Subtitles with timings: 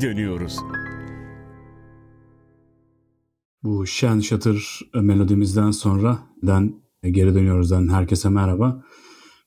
[0.00, 0.56] dönüyoruz.
[3.62, 8.84] Bu şen şatır melodimizden sonra den geri dönüyoruzdan herkese merhaba.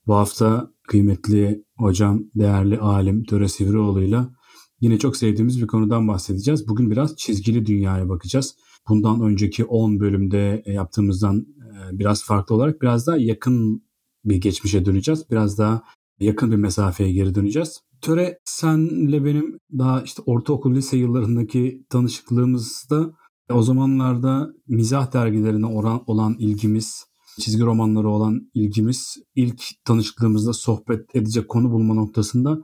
[0.08, 4.36] Bu hafta kıymetli hocam, değerli alim Töre Sivrioğlu'yla
[4.82, 6.68] yine çok sevdiğimiz bir konudan bahsedeceğiz.
[6.68, 8.56] Bugün biraz çizgili dünyaya bakacağız.
[8.90, 13.84] Bundan önceki 10 bölümde yaptığımızdan e, biraz farklı olarak biraz daha yakın
[14.26, 15.26] bir geçmişe döneceğiz.
[15.32, 15.84] Biraz daha
[16.20, 17.82] yakın bir mesafeye geri döneceğiz.
[18.02, 23.12] Töre senle benim daha işte ortaokul lise yıllarındaki tanışıklığımızda
[23.54, 27.06] o zamanlarda mizah dergilerine oran, olan ilgimiz,
[27.40, 32.62] çizgi romanları olan ilgimiz ilk tanışıklığımızda sohbet edecek konu bulma noktasında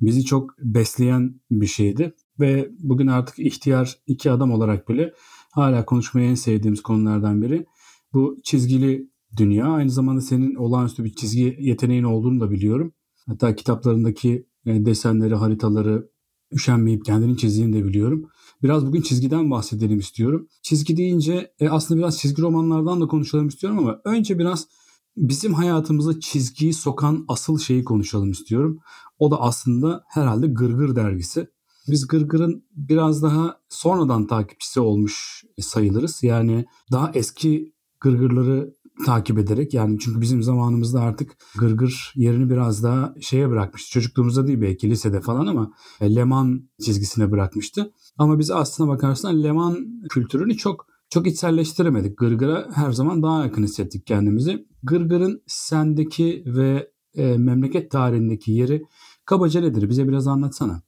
[0.00, 2.14] bizi çok besleyen bir şeydi.
[2.40, 5.12] Ve bugün artık ihtiyar iki adam olarak bile
[5.52, 7.66] hala konuşmayı en sevdiğimiz konulardan biri.
[8.12, 9.66] Bu çizgili dünya.
[9.66, 12.92] Aynı zamanda senin olağanüstü bir çizgi yeteneğin olduğunu da biliyorum.
[13.26, 16.08] Hatta kitaplarındaki e, desenleri, haritaları
[16.52, 18.28] üşenmeyip kendini çizdiğini de biliyorum.
[18.62, 20.48] Biraz bugün çizgiden bahsedelim istiyorum.
[20.62, 24.68] Çizgi deyince e, aslında biraz çizgi romanlardan da konuşalım istiyorum ama önce biraz
[25.16, 28.78] bizim hayatımıza çizgiyi sokan asıl şeyi konuşalım istiyorum.
[29.18, 31.48] O da aslında herhalde Gırgır dergisi.
[31.88, 36.22] Biz Gırgır'ın biraz daha sonradan takipçisi olmuş sayılırız.
[36.22, 38.74] Yani daha eski Gırgırları
[39.06, 43.90] takip ederek yani çünkü bizim zamanımızda artık gırgır yerini biraz daha şeye bırakmıştı.
[43.90, 47.92] Çocukluğumuzda değil belki lisede falan ama e, Leman çizgisine bırakmıştı.
[48.18, 52.18] Ama biz aslına bakarsan Leman kültürünü çok çok içselleştiremedik.
[52.18, 54.66] Gırgır'a her zaman daha yakın hissettik kendimizi.
[54.82, 58.82] Gırgır'ın sendeki ve e, memleket tarihindeki yeri
[59.24, 59.88] kabaca nedir?
[59.88, 60.82] Bize biraz anlatsana.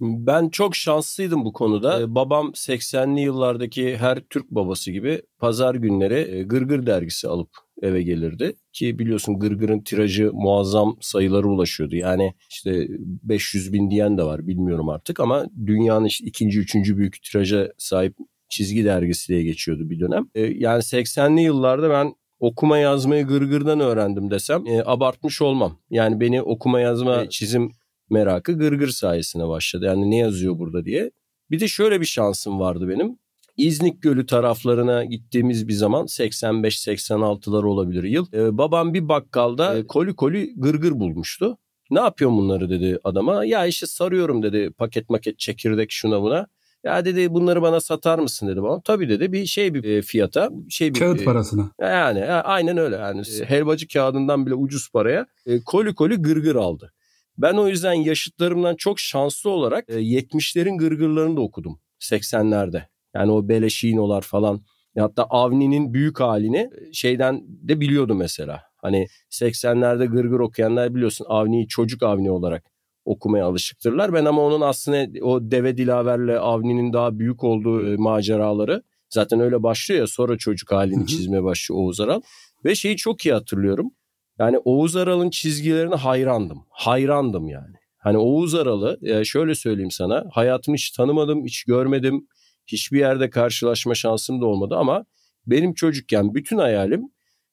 [0.00, 2.00] Ben çok şanslıydım bu konuda.
[2.00, 7.48] Ee, babam 80'li yıllardaki her Türk babası gibi pazar günleri e, Gırgır dergisi alıp
[7.82, 8.54] eve gelirdi.
[8.72, 11.96] Ki biliyorsun Gırgır'ın tirajı muazzam sayılara ulaşıyordu.
[11.96, 17.22] Yani işte 500 bin diyen de var bilmiyorum artık ama dünyanın işte ikinci, üçüncü büyük
[17.22, 18.16] tiraja sahip
[18.48, 20.26] çizgi dergisi diye geçiyordu bir dönem.
[20.34, 25.78] Ee, yani 80'li yıllarda ben okuma yazmayı Gırgır'dan öğrendim desem e, abartmış olmam.
[25.90, 27.72] Yani beni okuma yazma çizim
[28.10, 29.84] merakı Gırgır sayesinde başladı.
[29.84, 31.10] Yani ne yazıyor burada diye.
[31.50, 33.18] Bir de şöyle bir şansım vardı benim.
[33.56, 38.26] İznik Gölü taraflarına gittiğimiz bir zaman 85-86'lar olabilir yıl.
[38.32, 41.58] Ee, babam bir bakkalda e, koli koli gırgır bulmuştu.
[41.90, 43.44] Ne yapıyorsun bunları dedi adama.
[43.44, 46.46] Ya işte sarıyorum dedi paket maket çekirdek şuna buna.
[46.84, 48.80] Ya dedi bunları bana satar mısın dedi bana.
[48.80, 50.50] Tabii dedi bir şey bir e, fiyata.
[50.68, 51.70] şey bir, Kağıt e, parasına.
[51.80, 52.96] Yani aynen öyle.
[52.96, 55.26] Yani helvacı kağıdından bile ucuz paraya
[55.66, 56.92] koli koli gırgır aldı.
[57.38, 62.82] Ben o yüzden yaşıtlarımdan çok şanslı olarak 70'lerin e, gırgırlarını da okudum 80'lerde.
[63.14, 64.62] Yani o Beleşinolar falan.
[64.98, 68.62] Hatta Avni'nin büyük halini e, şeyden de biliyordu mesela.
[68.76, 72.64] Hani 80'lerde gırgır okuyanlar biliyorsun Avni'yi çocuk Avni olarak
[73.04, 74.12] okumaya alışıktırlar.
[74.12, 79.62] Ben ama onun aslında o Deve Dilaver'le Avni'nin daha büyük olduğu e, maceraları zaten öyle
[79.62, 82.20] başlıyor ya sonra çocuk halini çizmeye başlıyor Oğuz Aral.
[82.64, 83.90] Ve şeyi çok iyi hatırlıyorum.
[84.38, 86.66] Yani Oğuz Aral'ın çizgilerine hayrandım.
[86.70, 87.74] Hayrandım yani.
[87.98, 90.24] Hani Oğuz Aral'ı e, şöyle söyleyeyim sana.
[90.32, 92.28] Hayatımı hiç tanımadım, hiç görmedim.
[92.66, 95.04] Hiçbir yerde karşılaşma şansım da olmadı ama
[95.46, 97.02] benim çocukken bütün hayalim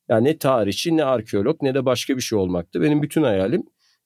[0.10, 2.82] yani ne tarihçi ne arkeolog ne de başka bir şey olmaktı.
[2.82, 3.64] Benim bütün hayalim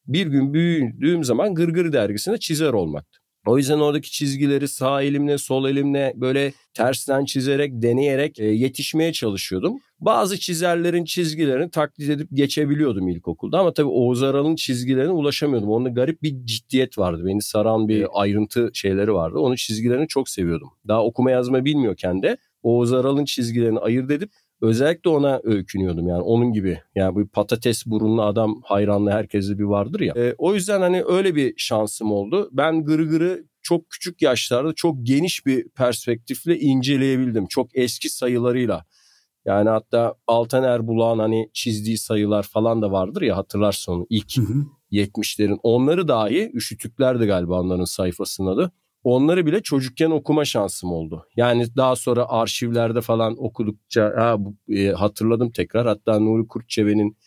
[0.08, 3.19] bir gün büyüdüğüm zaman Gırgır dergisinde çizer olmaktı.
[3.46, 9.80] O yüzden oradaki çizgileri sağ elimle sol elimle böyle tersten çizerek deneyerek e, yetişmeye çalışıyordum.
[10.00, 15.70] Bazı çizerlerin çizgilerini taklit edip geçebiliyordum ilkokulda ama tabii Oğuz Aral'ın çizgilerine ulaşamıyordum.
[15.70, 17.24] Onda garip bir ciddiyet vardı.
[17.26, 19.40] Beni saran bir ayrıntı şeyleri vardı.
[19.40, 20.70] Onun çizgilerini çok seviyordum.
[20.88, 24.32] Daha okuma yazma bilmiyorken de Oğuz Aral'ın çizgilerini ayırt edip
[24.66, 26.81] özellikle ona öykünüyordum yani onun gibi.
[26.96, 30.14] Yani bu patates burunlu adam hayranlı herkeste bir vardır ya.
[30.18, 32.50] E, o yüzden hani öyle bir şansım oldu.
[32.52, 37.47] Ben Gırgır'ı çok küçük yaşlarda çok geniş bir perspektifle inceleyebildim.
[37.47, 38.85] Çok eski sayılarıyla.
[39.46, 44.41] Yani hatta Altan Erbulak'ın hani çizdiği sayılar falan da vardır ya hatırlarsın onu ilk hı
[44.41, 44.66] hı.
[44.91, 45.59] 70'lerin.
[45.64, 48.72] Onları dahi Üşütüklerdi galiba onların sayfasının adı.
[49.05, 51.25] Onları bile çocukken okuma şansım oldu.
[51.35, 54.37] Yani daha sonra arşivlerde falan okudukça ha,
[54.69, 55.87] e, hatırladım tekrar.
[55.87, 57.17] Hatta Nuri Kurtçeve'nin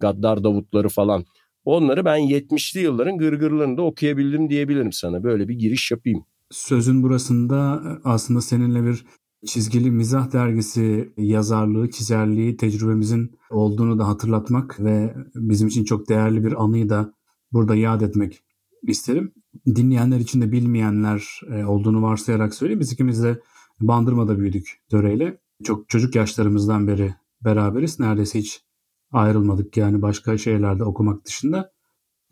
[0.00, 1.24] Gaddar Davutları falan.
[1.64, 5.24] Onları ben 70'li yılların gırgırlarında okuyabildim diyebilirim sana.
[5.24, 6.24] Böyle bir giriş yapayım.
[6.50, 9.04] Sözün burasında aslında seninle bir
[9.46, 16.64] çizgili mizah dergisi yazarlığı, çizerliği tecrübemizin olduğunu da hatırlatmak ve bizim için çok değerli bir
[16.64, 17.14] anıyı da
[17.52, 18.42] burada yad etmek
[18.90, 19.32] isterim.
[19.66, 22.80] Dinleyenler için de bilmeyenler e, olduğunu varsayarak söyleyeyim.
[22.80, 23.40] Biz ikimiz de
[23.80, 25.38] Bandırma'da büyüdük Döre'yle.
[25.64, 27.14] Çok çocuk yaşlarımızdan beri
[27.44, 28.00] beraberiz.
[28.00, 28.64] Neredeyse hiç
[29.12, 31.72] ayrılmadık yani başka şeylerde okumak dışında.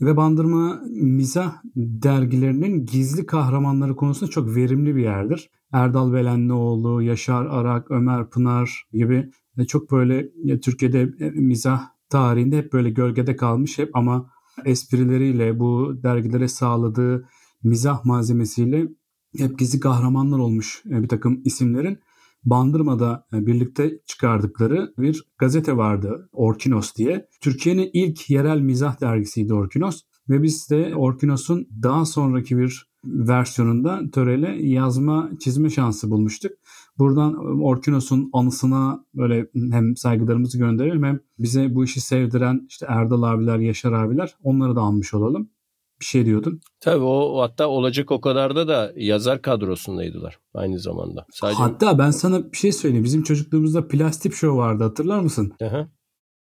[0.01, 5.51] ve Bandırma Mizah dergilerinin gizli kahramanları konusunda çok verimli bir yerdir.
[5.73, 9.31] Erdal Belenlioğlu, Yaşar Arak, Ömer Pınar gibi
[9.69, 10.31] çok böyle
[10.61, 14.31] Türkiye'de e, mizah tarihinde hep böyle gölgede kalmış hep ama
[14.65, 17.29] esprileriyle bu dergilere sağladığı
[17.63, 18.89] mizah malzemesiyle
[19.39, 21.99] hep gizli kahramanlar olmuş e, bir takım isimlerin
[22.45, 27.29] Bandırma'da e, birlikte çıkardıkları bir gazete vardı Orkinos diye.
[27.41, 34.67] Türkiye'nin ilk yerel mizah dergisiydi Orkinos ve biz de Orkinos'un daha sonraki bir versiyonunda törele
[34.67, 36.53] yazma çizme şansı bulmuştuk.
[37.01, 43.23] Buradan e, Orkinos'un anısına böyle hem saygılarımızı gönderelim hem bize bu işi sevdiren işte Erdal
[43.23, 45.51] abiler, Yaşar abiler onları da almış olalım
[46.01, 46.61] bir şey diyordun.
[46.81, 51.27] Tabii o hatta olacak o kadar da da yazar kadrosundaydılar aynı zamanda.
[51.31, 51.59] Sadece...
[51.59, 53.05] Hatta ben sana bir şey söyleyeyim.
[53.05, 55.53] Bizim çocukluğumuzda plastik show vardı hatırlar mısın?
[55.63, 55.89] Aha.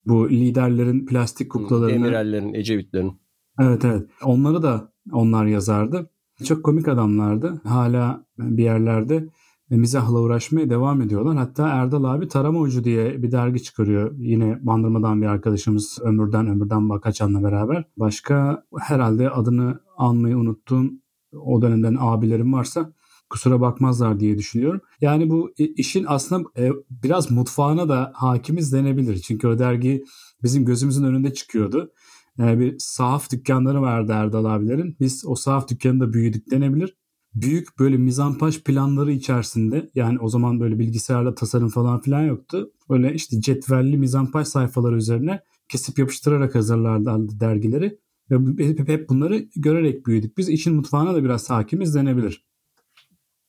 [0.06, 1.94] Bu liderlerin plastik kuklalarını.
[1.94, 3.20] Emirellerin, Ecevitlerin.
[3.60, 4.10] Evet evet.
[4.24, 6.10] Onları da onlar yazardı.
[6.44, 7.60] Çok komik adamlardı.
[7.64, 9.28] Hala bir yerlerde
[9.76, 11.36] mizahla uğraşmaya devam ediyorlar.
[11.36, 14.14] Hatta Erdal abi Tarama Ucu diye bir dergi çıkarıyor.
[14.18, 17.84] Yine Bandırma'dan bir arkadaşımız Ömür'den Ömür'den Bakaçan'la beraber.
[17.96, 20.90] Başka herhalde adını anmayı unuttuğum
[21.32, 22.92] o dönemden abilerim varsa
[23.30, 24.80] kusura bakmazlar diye düşünüyorum.
[25.00, 29.16] Yani bu işin aslında e, biraz mutfağına da hakimiz denebilir.
[29.16, 30.04] Çünkü o dergi
[30.42, 31.92] bizim gözümüzün önünde çıkıyordu.
[32.38, 34.96] Yani bir sahaf dükkanları vardı Erdal abilerin.
[35.00, 36.96] Biz o sahaf dükkanında büyüdük denebilir
[37.34, 42.72] büyük böyle mizampaj planları içerisinde yani o zaman böyle bilgisayarla tasarım falan filan yoktu.
[42.90, 47.98] Böyle işte cetvelli mizampaj sayfaları üzerine kesip yapıştırarak hazırlarlardı dergileri.
[48.30, 50.38] Ve hep, hep bunları görerek büyüdük.
[50.38, 52.44] Biz işin mutfağına da biraz hakimiz denebilir.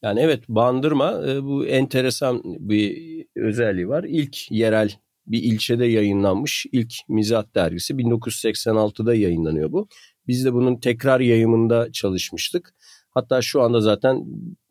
[0.04, 4.04] Yani evet Bandırma e, bu enteresan bir özelliği var.
[4.08, 9.88] İlk yerel bir ilçede yayınlanmış ilk mizah dergisi 1986'da yayınlanıyor bu.
[10.28, 12.74] Biz de bunun tekrar yayımında çalışmıştık.
[13.14, 14.26] Hatta şu anda zaten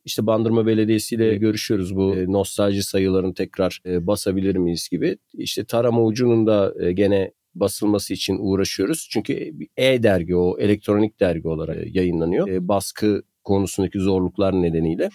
[0.04, 5.18] işte Bandırma Belediyesi ile görüşüyoruz bu e, nostalji sayılarını tekrar e, basabilir miyiz gibi.
[5.34, 9.08] İşte tarama ucunun da e, gene basılması için uğraşıyoruz.
[9.10, 12.68] Çünkü e-dergi o elektronik dergi olarak yayınlanıyor.
[12.68, 15.10] Baskı konusundaki zorluklar nedeniyle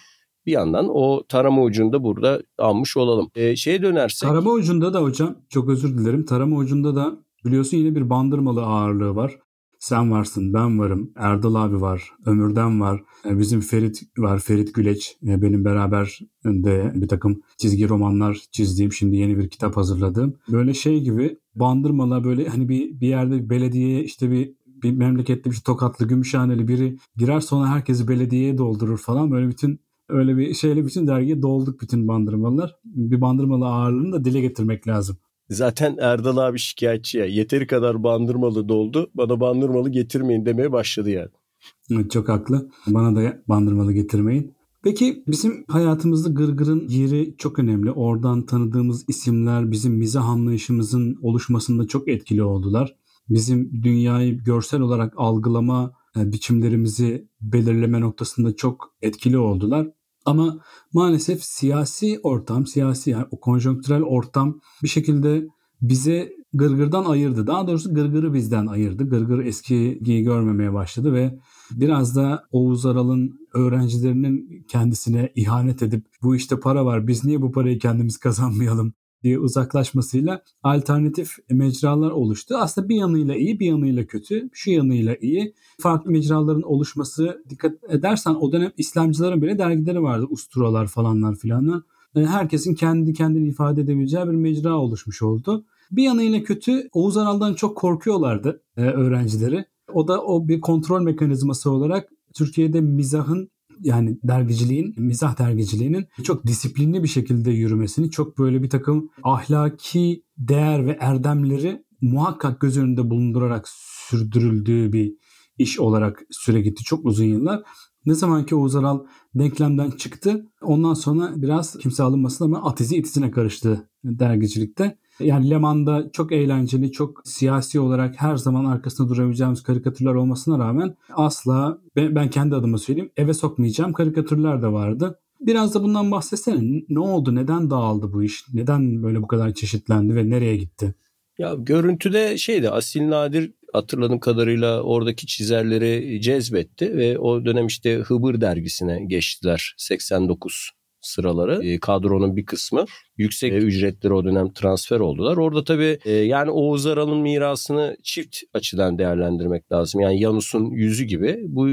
[0.46, 3.30] bir yandan o tarama ucunda burada almış olalım.
[3.36, 4.30] E, şeye dönersek...
[4.30, 6.26] Tarama ucunda da hocam çok özür dilerim.
[6.26, 9.40] Tarama ucunda da biliyorsun yine bir bandırmalı ağırlığı var.
[9.80, 15.18] Sen varsın, ben varım, Erdal abi var, Ömür'den var, e, bizim Ferit var, Ferit Güleç.
[15.28, 20.34] E, benim beraber de bir takım çizgi romanlar çizdiğim, şimdi yeni bir kitap hazırladığım.
[20.52, 25.56] Böyle şey gibi bandırmalar böyle hani bir, bir yerde belediyeye işte bir bir memlekette bir
[25.66, 29.32] tokatlı, gümüşhaneli biri girer sonra herkesi belediyeye doldurur falan.
[29.32, 29.80] Böyle bütün
[30.10, 32.76] öyle bir şeyle bütün dergiye dolduk bütün bandırmalar.
[32.86, 35.18] Bir bandırmalı ağırlığını da dile getirmek lazım.
[35.50, 37.26] Zaten Erdal abi şikayetçi ya.
[37.26, 39.10] Yeteri kadar bandırmalı doldu.
[39.16, 42.10] Bana bandırmalı getirmeyin demeye başladı yani.
[42.10, 42.70] Çok haklı.
[42.88, 44.58] Bana da bandırmalı getirmeyin.
[44.84, 47.92] Peki bizim hayatımızda gırgırın yeri çok önemli.
[47.92, 52.96] Oradan tanıdığımız isimler bizim mizah anlayışımızın oluşmasında çok etkili oldular.
[53.30, 59.88] Bizim dünyayı görsel olarak algılama e, biçimlerimizi belirleme noktasında çok etkili oldular.
[60.28, 60.60] Ama
[60.94, 65.48] maalesef siyasi ortam, siyasi yani o konjonktürel ortam bir şekilde
[65.82, 67.48] bize gırgırdan ayırdı.
[67.48, 69.10] Daha doğrusu gırgırı bizden ayırdı.
[69.10, 71.40] Gırgır eskiyi görmemeye başladı ve
[71.72, 77.52] biraz da Oğuz Aral'ın öğrencilerinin kendisine ihanet edip bu işte para var biz niye bu
[77.52, 78.94] parayı kendimiz kazanmayalım
[79.24, 82.56] diye uzaklaşmasıyla alternatif mecralar oluştu.
[82.58, 84.50] Aslında bir yanıyla iyi bir yanıyla kötü.
[84.54, 85.54] Şu yanıyla iyi.
[85.82, 90.26] Farklı mecraların oluşması dikkat edersen o dönem İslamcıların bile dergileri vardı.
[90.30, 91.82] Usturalar falanlar filanlar.
[92.16, 95.66] Herkesin kendi kendini ifade edebileceği bir mecra oluşmuş oldu.
[95.92, 99.66] Bir yanıyla kötü Oğuz Aral'dan çok korkuyorlardı e, öğrencileri.
[99.94, 103.50] O da o bir kontrol mekanizması olarak Türkiye'de mizahın
[103.82, 110.86] yani dergiciliğin, mizah dergiciliğinin çok disiplinli bir şekilde yürümesini, çok böyle bir takım ahlaki değer
[110.86, 115.14] ve erdemleri muhakkak göz önünde bulundurarak sürdürüldüğü bir
[115.58, 117.64] iş olarak süre gitti çok uzun yıllar.
[118.06, 119.00] Ne zaman ki Oğuz Aral
[119.36, 124.98] denklemden çıktı ondan sonra biraz kimse alınmasın ama atizi itisine karıştı dergicilikte.
[125.20, 131.78] Yani Leman'da çok eğlenceli, çok siyasi olarak her zaman arkasında durabileceğimiz karikatürler olmasına rağmen asla
[131.96, 135.20] ben, ben kendi adıma söyleyeyim eve sokmayacağım karikatürler de vardı.
[135.40, 136.84] Biraz da bundan bahsetsene.
[136.90, 137.36] Ne oldu?
[137.36, 138.46] Neden dağıldı bu iş?
[138.54, 140.96] Neden böyle bu kadar çeşitlendi ve nereye gitti?
[141.38, 148.42] Ya görüntüde şeydi Asil Nadir hatırladığım kadarıyla oradaki çizerleri cezbetti ve o dönem işte Hıbır
[148.42, 150.72] dergisine geçtiler 89
[151.02, 152.86] sıraları e, kadronun bir kısmı
[153.18, 155.38] yüksek e, ücretleri o dönem transfer oldular.
[155.38, 160.02] Orada tabii e, yani Oğuz Aral'ın mirasını çift açıdan değerlendirmek lazım.
[160.02, 161.68] Yani Yanus'un yüzü gibi bu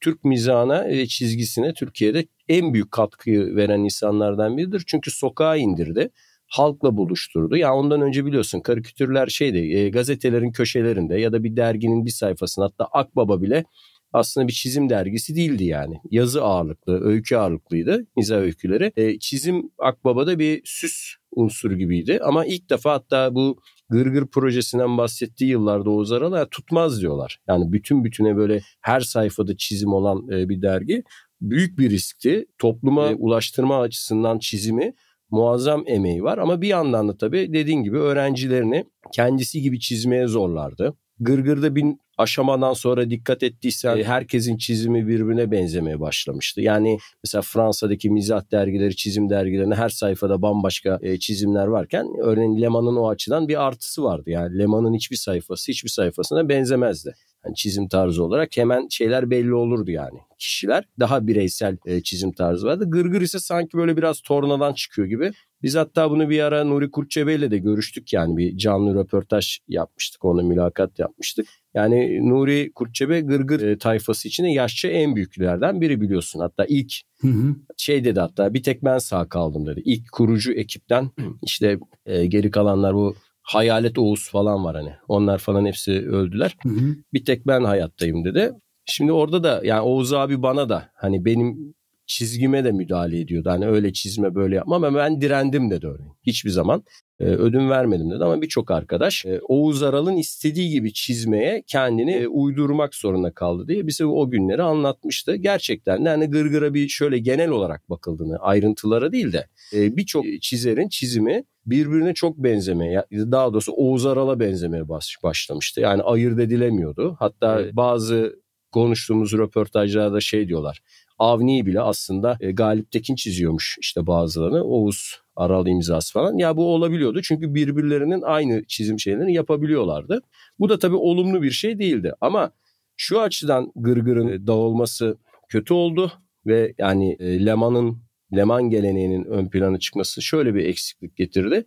[0.00, 4.82] Türk mizahına ve çizgisine Türkiye'de en büyük katkıyı veren insanlardan biridir.
[4.86, 6.10] Çünkü sokağa indirdi
[6.50, 7.56] halkla buluşturdu.
[7.56, 12.64] Ya ondan önce biliyorsun karikatürler şeydi e, gazetelerin köşelerinde ya da bir derginin bir sayfasında
[12.64, 13.64] hatta Akbaba bile
[14.12, 15.94] aslında bir çizim dergisi değildi yani.
[16.10, 18.92] Yazı ağırlıklı, öykü ağırlıklıydı mizah öyküleri.
[18.96, 23.58] E, çizim Akbaba'da bir süs unsuru gibiydi ama ilk defa hatta bu
[23.90, 27.38] Gırgır projesinden bahsettiği yıllarda Oğuz Aral'a tutmaz diyorlar.
[27.48, 31.02] Yani bütün bütüne böyle her sayfada çizim olan e, bir dergi
[31.40, 32.46] büyük bir riskti.
[32.58, 34.94] Topluma ulaştırma açısından çizimi
[35.30, 40.94] muazzam emeği var ama bir yandan da tabii dediğin gibi öğrencilerini kendisi gibi çizmeye zorlardı.
[41.20, 41.84] Gırgır'da bir
[42.20, 46.60] aşamadan sonra dikkat ettiysen herkesin çizimi birbirine benzemeye başlamıştı.
[46.60, 52.96] Yani mesela Fransa'daki mizah dergileri, çizim dergilerinde her sayfada bambaşka e, çizimler varken örneğin Leman'ın
[52.96, 54.30] o açıdan bir artısı vardı.
[54.30, 57.14] Yani Leman'ın hiçbir sayfası hiçbir sayfasına benzemezdi.
[57.44, 60.18] Yani çizim tarzı olarak hemen şeyler belli olurdu yani.
[60.38, 62.84] Kişiler daha bireysel e, çizim tarzı vardı.
[62.88, 65.32] Gırgır ise sanki böyle biraz tornadan çıkıyor gibi.
[65.62, 70.24] Biz hatta bunu bir ara Nuri Kurtçebe ile de görüştük yani bir canlı röportaj yapmıştık.
[70.24, 71.46] Onunla mülakat yapmıştık.
[71.74, 76.40] Yani Nuri Kurtçebe Gırgır e, tayfası içinde yaşça en büyüklerden biri biliyorsun.
[76.40, 77.56] Hatta ilk hı hı.
[77.76, 79.82] şey dedi hatta bir tek ben sağ kaldım dedi.
[79.84, 81.10] İlk kurucu ekipten
[81.42, 84.92] işte e, geri kalanlar bu Hayalet Oğuz falan var hani.
[85.08, 86.56] Onlar falan hepsi öldüler.
[86.62, 86.96] Hı hı.
[87.12, 88.52] Bir tek ben hayattayım dedi.
[88.84, 91.74] Şimdi orada da yani Oğuz abi bana da hani benim
[92.10, 93.50] çizgime de müdahale ediyordu.
[93.50, 96.12] Hani öyle çizme böyle yapma ama ben direndim dedi örneğin.
[96.22, 96.84] Hiçbir zaman
[97.20, 102.26] e, ödün vermedim dedi ama birçok arkadaş e, Oğuz Aral'ın istediği gibi çizmeye kendini e,
[102.26, 105.36] uydurmak zorunda kaldı diye bize o günleri anlatmıştı.
[105.36, 110.88] Gerçekten de hani gırgıra bir şöyle genel olarak bakıldığını ayrıntılara değil de e, birçok çizerin
[110.88, 114.88] çizimi birbirine çok benzemeye daha doğrusu Oğuz Aral'a benzemeye
[115.22, 115.80] başlamıştı.
[115.80, 117.16] Yani ayırt edilemiyordu.
[117.18, 117.76] Hatta evet.
[117.76, 118.40] bazı
[118.72, 120.82] konuştuğumuz röportajlarda şey diyorlar.
[121.20, 124.64] Avni bile aslında e, Galip Tekin çiziyormuş işte bazılarını.
[124.64, 126.38] Oğuz Aral imzası falan.
[126.38, 130.22] Ya bu olabiliyordu çünkü birbirlerinin aynı çizim şeylerini yapabiliyorlardı.
[130.58, 132.12] Bu da tabii olumlu bir şey değildi.
[132.20, 132.52] Ama
[132.96, 136.12] şu açıdan gırgırın e, dağılması kötü oldu
[136.46, 138.02] ve yani e, Leman'ın
[138.36, 141.64] Leman geleneğinin ön plana çıkması şöyle bir eksiklik getirdi.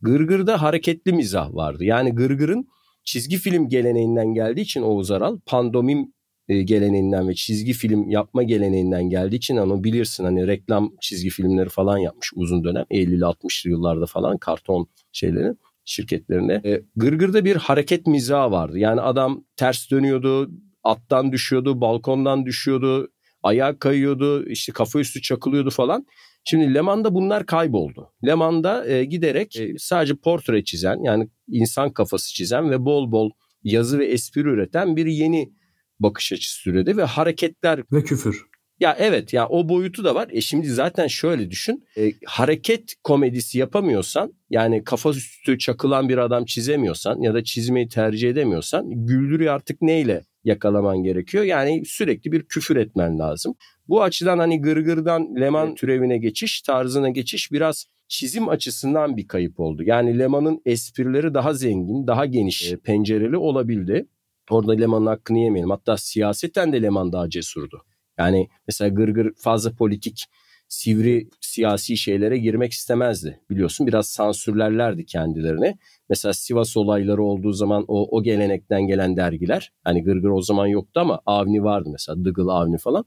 [0.00, 1.84] Gırgır'da hareketli mizah vardı.
[1.84, 2.68] Yani Gırgır'ın
[3.04, 6.12] çizgi film geleneğinden geldiği için Oğuz Aral pandomim
[6.50, 11.68] e, geleneğinden ve çizgi film yapma geleneğinden geldiği için onu bilirsin hani reklam çizgi filmleri
[11.68, 16.60] falan yapmış uzun dönem 50'li 60'lı yıllarda falan karton şeylerin şirketlerine.
[16.64, 18.78] E, Gırgır'da bir hareket mizahı vardı.
[18.78, 20.50] Yani adam ters dönüyordu,
[20.84, 23.08] attan düşüyordu, balkondan düşüyordu,
[23.42, 26.06] ayağa kayıyordu, işte kafa üstü çakılıyordu falan.
[26.44, 28.12] Şimdi Leman'da bunlar kayboldu.
[28.26, 33.30] Leman'da e, giderek e, sadece portre çizen yani insan kafası çizen ve bol bol
[33.64, 35.52] yazı ve espri üreten bir yeni
[36.00, 38.50] bakış açısı türedi ve hareketler ve küfür.
[38.80, 40.28] Ya evet ya o boyutu da var.
[40.32, 41.84] E şimdi zaten şöyle düşün.
[41.96, 48.30] E, hareket komedisi yapamıyorsan yani kafa üstü çakılan bir adam çizemiyorsan ya da çizmeyi tercih
[48.30, 51.44] edemiyorsan güldürüyor artık neyle yakalaman gerekiyor.
[51.44, 53.54] Yani sürekli bir küfür etmen lazım.
[53.88, 59.82] Bu açıdan hani gırgırdan Leman türevine geçiş, tarzına geçiş biraz çizim açısından bir kayıp oldu.
[59.82, 64.06] Yani Leman'ın esprileri daha zengin, daha geniş pencereli olabildi.
[64.50, 65.70] Orada Leman'ın hakkını yemeyelim.
[65.70, 67.82] Hatta siyaseten de Leman daha cesurdu.
[68.18, 70.24] Yani mesela Gırgır fazla politik,
[70.68, 73.40] sivri siyasi şeylere girmek istemezdi.
[73.50, 75.78] Biliyorsun biraz sansürlerlerdi kendilerini.
[76.08, 79.72] Mesela Sivas olayları olduğu zaman o, o gelenekten gelen dergiler.
[79.84, 82.24] Hani Gırgır o zaman yoktu ama Avni vardı mesela.
[82.24, 83.04] Dıgıl Avni falan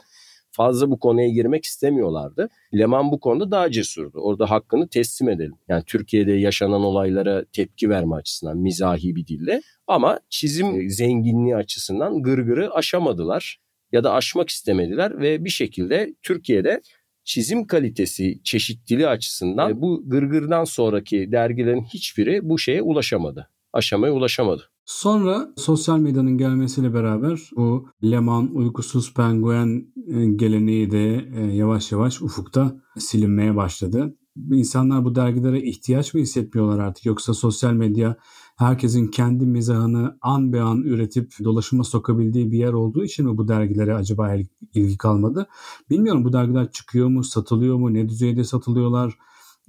[0.56, 2.50] fazla bu konuya girmek istemiyorlardı.
[2.74, 4.20] Leman bu konuda daha cesurdu.
[4.20, 5.56] Orada hakkını teslim edelim.
[5.68, 9.62] Yani Türkiye'de yaşanan olaylara tepki verme açısından mizahi bir dille.
[9.88, 13.60] Ama çizim e, zenginliği açısından gırgırı aşamadılar
[13.92, 16.82] ya da aşmak istemediler ve bir şekilde Türkiye'de
[17.24, 23.50] çizim kalitesi, çeşitliliği açısından bu gırgırdan sonraki dergilerin hiçbiri bu şeye ulaşamadı.
[23.74, 24.73] Aşamaya ulaşamadı.
[24.86, 32.22] Sonra sosyal medyanın gelmesiyle beraber bu Leman, uykusuz penguen e, geleneği de e, yavaş yavaş
[32.22, 34.16] ufukta silinmeye başladı.
[34.52, 38.16] İnsanlar bu dergilere ihtiyaç mı hissetmiyorlar artık yoksa sosyal medya
[38.56, 43.48] herkesin kendi mizahını an be an üretip dolaşıma sokabildiği bir yer olduğu için mi bu
[43.48, 44.36] dergilere acaba
[44.74, 45.48] ilgi kalmadı?
[45.90, 49.18] Bilmiyorum bu dergiler çıkıyor mu, satılıyor mu, ne düzeyde satılıyorlar?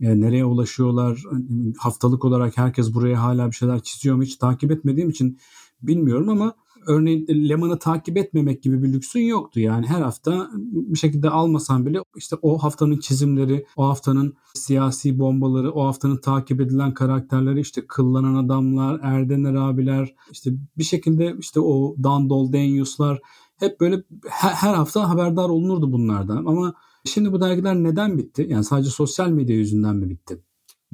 [0.00, 1.22] E, nereye ulaşıyorlar,
[1.78, 5.38] haftalık olarak herkes buraya hala bir şeyler çiziyor mu hiç takip etmediğim için
[5.82, 6.54] bilmiyorum ama
[6.86, 9.60] örneğin Leman'ı takip etmemek gibi bir lüksün yoktu.
[9.60, 15.72] Yani her hafta bir şekilde almasan bile işte o haftanın çizimleri, o haftanın siyasi bombaları,
[15.72, 21.96] o haftanın takip edilen karakterleri işte kıllanan adamlar, Erdener abiler, işte bir şekilde işte o
[22.02, 23.20] Dandol, Denyuslar
[23.56, 26.36] hep böyle her, her hafta haberdar olunurdu bunlardan.
[26.36, 26.74] Ama
[27.06, 28.46] şimdi bu dergiler neden bitti?
[28.48, 30.38] Yani sadece sosyal medya yüzünden mi bitti?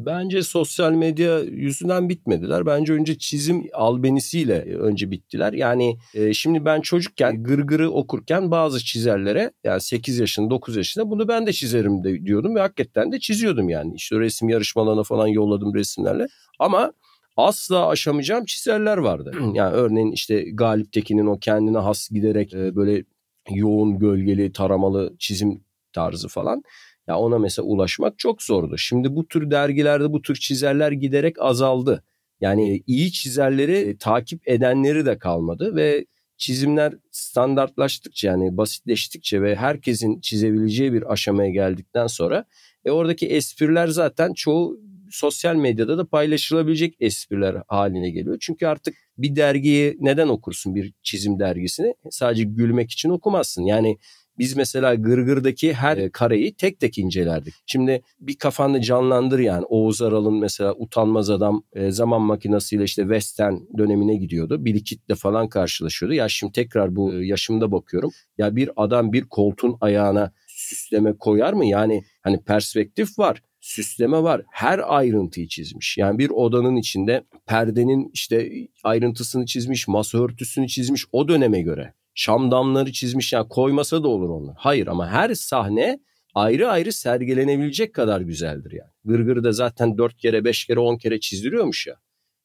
[0.07, 2.67] Bence sosyal medya yüzünden bitmediler.
[2.67, 5.53] Bence önce çizim albenisiyle önce bittiler.
[5.53, 11.29] Yani e, şimdi ben çocukken gırgırı okurken bazı çizerlere yani 8 yaşında 9 yaşında bunu
[11.29, 13.95] ben de çizerim de diyordum ve hakikaten de çiziyordum yani.
[13.95, 16.27] İşte resim yarışmalarına falan yolladım resimlerle.
[16.59, 16.93] Ama
[17.37, 19.33] asla aşamayacağım çizerler vardı.
[19.55, 23.05] Yani örneğin işte Galip Tekin'in o kendine has giderek e, böyle
[23.51, 25.61] yoğun gölgeli taramalı çizim
[25.93, 26.63] tarzı falan.
[27.09, 28.79] Ya ona mesela ulaşmak çok zordu.
[28.79, 32.05] Şimdi bu tür dergilerde bu tür çizerler giderek azaldı.
[32.41, 36.07] Yani iyi çizerleri takip edenleri de kalmadı ve
[36.37, 42.45] çizimler standartlaştıkça yani basitleştikçe ve herkesin çizebileceği bir aşamaya geldikten sonra
[42.85, 44.81] e oradaki espriler zaten çoğu
[45.11, 48.37] sosyal medyada da paylaşılabilecek espriler haline geliyor.
[48.41, 51.95] Çünkü artık bir dergiyi neden okursun bir çizim dergisini?
[52.11, 53.63] Sadece gülmek için okumazsın.
[53.63, 53.99] Yani
[54.39, 57.55] biz mesela Gırgır'daki her e, kareyi tek tek incelerdik.
[57.67, 63.55] Şimdi bir kafanda canlandır yani Oğuz Aral'ın mesela Utanmaz Adam e, zaman makinesiyle işte Western
[63.79, 64.65] dönemine gidiyordu.
[64.65, 66.15] Bir ikitle falan karşılaşıyordu.
[66.15, 68.11] Ya şimdi tekrar bu e, yaşımda bakıyorum.
[68.39, 71.67] Ya bir adam bir koltuğun ayağına süsleme koyar mı?
[71.67, 74.43] Yani hani perspektif var süsleme var.
[74.53, 75.99] Her ayrıntıyı çizmiş.
[75.99, 78.53] Yani bir odanın içinde perdenin işte
[78.85, 81.95] ayrıntısını çizmiş, masa örtüsünü çizmiş o döneme göre.
[82.21, 84.55] Şam damları çizmiş yani koymasa da olur onlar.
[84.59, 86.01] Hayır ama her sahne
[86.35, 88.91] ayrı ayrı sergilenebilecek kadar güzeldir yani.
[89.05, 91.97] Gırgır da zaten dört kere, beş kere, on kere çizdiriyormuş ya.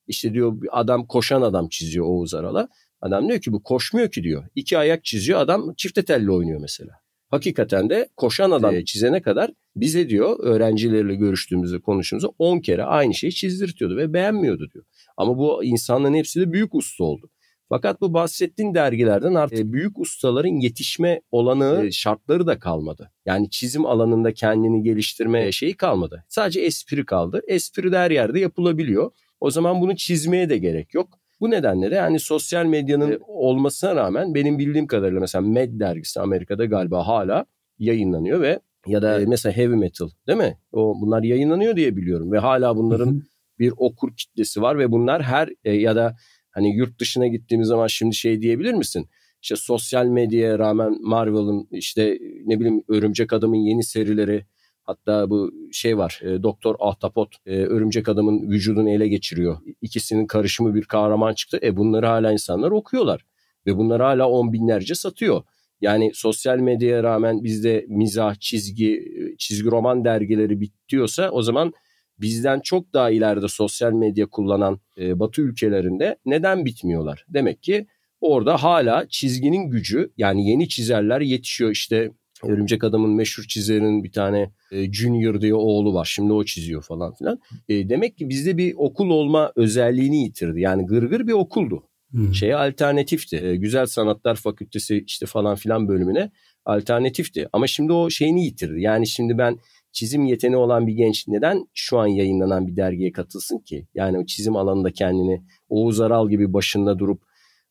[0.08, 2.68] İşte diyor adam koşan adam çiziyor Oğuz Aral'a.
[3.02, 4.44] Adam diyor ki bu koşmuyor ki diyor.
[4.56, 6.92] İki ayak çiziyor adam çifte telli oynuyor mesela.
[7.30, 13.34] Hakikaten de koşan adam çizene kadar bize diyor öğrencilerle görüştüğümüzde konuştuğumuzda 10 kere aynı şeyi
[13.34, 14.86] çizdirtiyordu ve beğenmiyordu diyor.
[15.18, 17.30] Ama bu insanların hepsi de büyük usta oldu.
[17.70, 23.12] Fakat bu bahsettiğin dergilerden artık e, büyük ustaların yetişme olanı e, şartları da kalmadı.
[23.26, 26.26] Yani çizim alanında kendini geliştirme şeyi kalmadı.
[26.30, 27.42] Sadece espri kaldı.
[27.48, 29.12] Espri de her yerde yapılabiliyor.
[29.40, 31.20] O zaman bunu çizmeye de gerek yok.
[31.40, 36.66] Bu nedenle de yani sosyal medyanın olmasına rağmen benim bildiğim kadarıyla mesela Med dergisi Amerika'da
[36.66, 37.46] galiba hala
[37.80, 40.58] yayınlanıyor ve ya da e, mesela heavy metal değil mi?
[40.72, 43.24] O bunlar yayınlanıyor diye biliyorum ve hala bunların
[43.60, 46.16] bir okur kitlesi var ve bunlar her ya da
[46.56, 49.10] Hani yurt dışına gittiğimiz zaman şimdi şey diyebilir misin?
[49.42, 54.46] İşte sosyal medyaya rağmen Marvel'ın işte ne bileyim Örümcek Adam'ın yeni serileri
[54.84, 59.58] hatta bu şey var e, Doktor Ahtapot e, Örümcek Adam'ın vücudunu ele geçiriyor.
[59.82, 61.60] İkisinin karışımı bir kahraman çıktı.
[61.64, 63.26] E bunları hala insanlar okuyorlar
[63.66, 65.44] ve bunları hala on binlerce satıyor.
[65.82, 69.06] Yani sosyal medyaya rağmen bizde mizah, çizgi,
[69.38, 71.74] çizgi roman dergileri bitiyorsa o zaman
[72.22, 77.26] bizden çok daha ileride sosyal medya kullanan e, Batı ülkelerinde neden bitmiyorlar?
[77.30, 77.88] Demek ki
[78.22, 82.12] orada hala çizginin gücü yani yeni çizerler yetişiyor işte
[82.44, 86.06] Örümcek Adam'ın meşhur çizerinin bir tane e, Junior diye oğlu var.
[86.06, 87.40] Şimdi o çiziyor falan filan.
[87.70, 90.62] E, demek ki bizde bir okul olma özelliğini yitirdi.
[90.62, 91.84] Yani Gırgır bir okuldu.
[92.12, 92.34] Hmm.
[92.34, 93.38] Şeye alternatifti.
[93.38, 96.32] E, Güzel Sanatlar Fakültesi işte falan filan bölümüne
[96.66, 97.48] alternatifti.
[97.54, 98.82] Ama şimdi o şeyini yitirdi.
[98.82, 99.60] Yani şimdi ben
[99.96, 103.88] çizim yeteneği olan bir genç neden şu an yayınlanan bir dergiye katılsın ki?
[103.96, 107.24] Yani o çizim alanında kendini Oğuz Aral gibi başında durup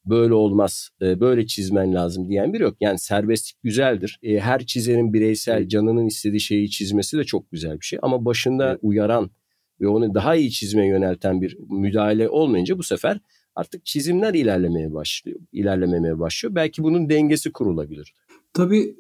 [0.05, 2.77] böyle olmaz, e, böyle çizmen lazım diyen biri yok.
[2.81, 4.19] Yani serbestlik güzeldir.
[4.23, 7.99] E, her çizerin bireysel canının istediği şeyi çizmesi de çok güzel bir şey.
[8.03, 9.31] Ama başında uyaran
[9.81, 13.21] ve onu daha iyi çizmeye yönelten bir müdahale olmayınca bu sefer
[13.55, 16.55] artık çizimler ilerlemeye başlıyor, ilerlememeye başlıyor.
[16.55, 18.15] Belki bunun dengesi kurulabilir.
[18.53, 18.97] Tabii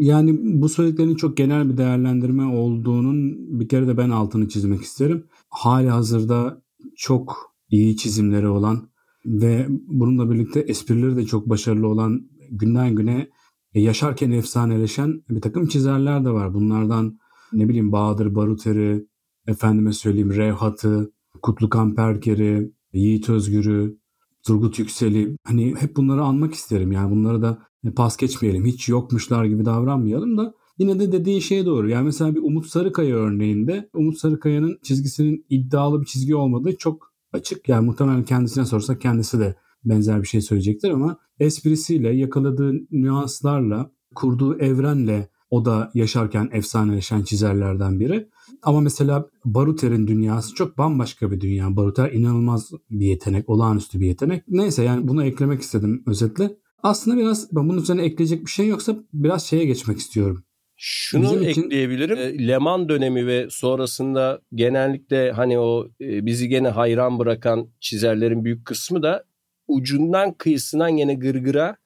[0.00, 5.26] yani bu söylediklerinin çok genel bir değerlendirme olduğunun bir kere de ben altını çizmek isterim.
[5.48, 6.62] Hali hazırda
[6.96, 8.88] çok iyi çizimleri olan
[9.26, 13.28] ve bununla birlikte esprileri de çok başarılı olan günden güne
[13.74, 16.54] yaşarken efsaneleşen bir takım çizerler de var.
[16.54, 17.18] Bunlardan
[17.52, 19.06] ne bileyim Bahadır Baruteri,
[19.46, 23.98] efendime söyleyeyim Revhat'ı, Kutlu Kamperker'i, Yiğit Özgür'ü,
[24.46, 26.92] Turgut Yüksel'i hani hep bunları anmak isterim.
[26.92, 27.58] Yani bunları da
[27.96, 28.64] pas geçmeyelim.
[28.64, 31.88] Hiç yokmuşlar gibi davranmayalım da yine de dediğin şey doğru.
[31.88, 37.68] Yani mesela bir Umut Sarıkaya örneğinde Umut Sarıkaya'nın çizgisinin iddialı bir çizgi olmadığı çok açık.
[37.68, 44.58] Yani muhtemelen kendisine sorsak kendisi de benzer bir şey söyleyecektir ama esprisiyle, yakaladığı nüanslarla, kurduğu
[44.58, 48.28] evrenle, O da yaşarken efsaneleşen çizerlerden biri.
[48.62, 51.76] Ama mesela Baruter'in dünyası çok bambaşka bir dünya.
[51.76, 54.44] Baruter inanılmaz bir yetenek, olağanüstü bir yetenek.
[54.48, 56.50] Neyse yani bunu eklemek istedim özetle.
[56.82, 60.44] Aslında biraz ben bunun üzerine ekleyecek bir şey yoksa biraz şeye geçmek istiyorum.
[60.76, 62.34] Şunu Bizim ekleyebilirim.
[62.34, 62.48] Için...
[62.48, 69.02] Leman dönemi ve sonrasında genellikle hani o e, bizi gene hayran bırakan çizerlerin büyük kısmı
[69.02, 69.24] da
[69.68, 71.76] ucundan kıyısından yine gırgıra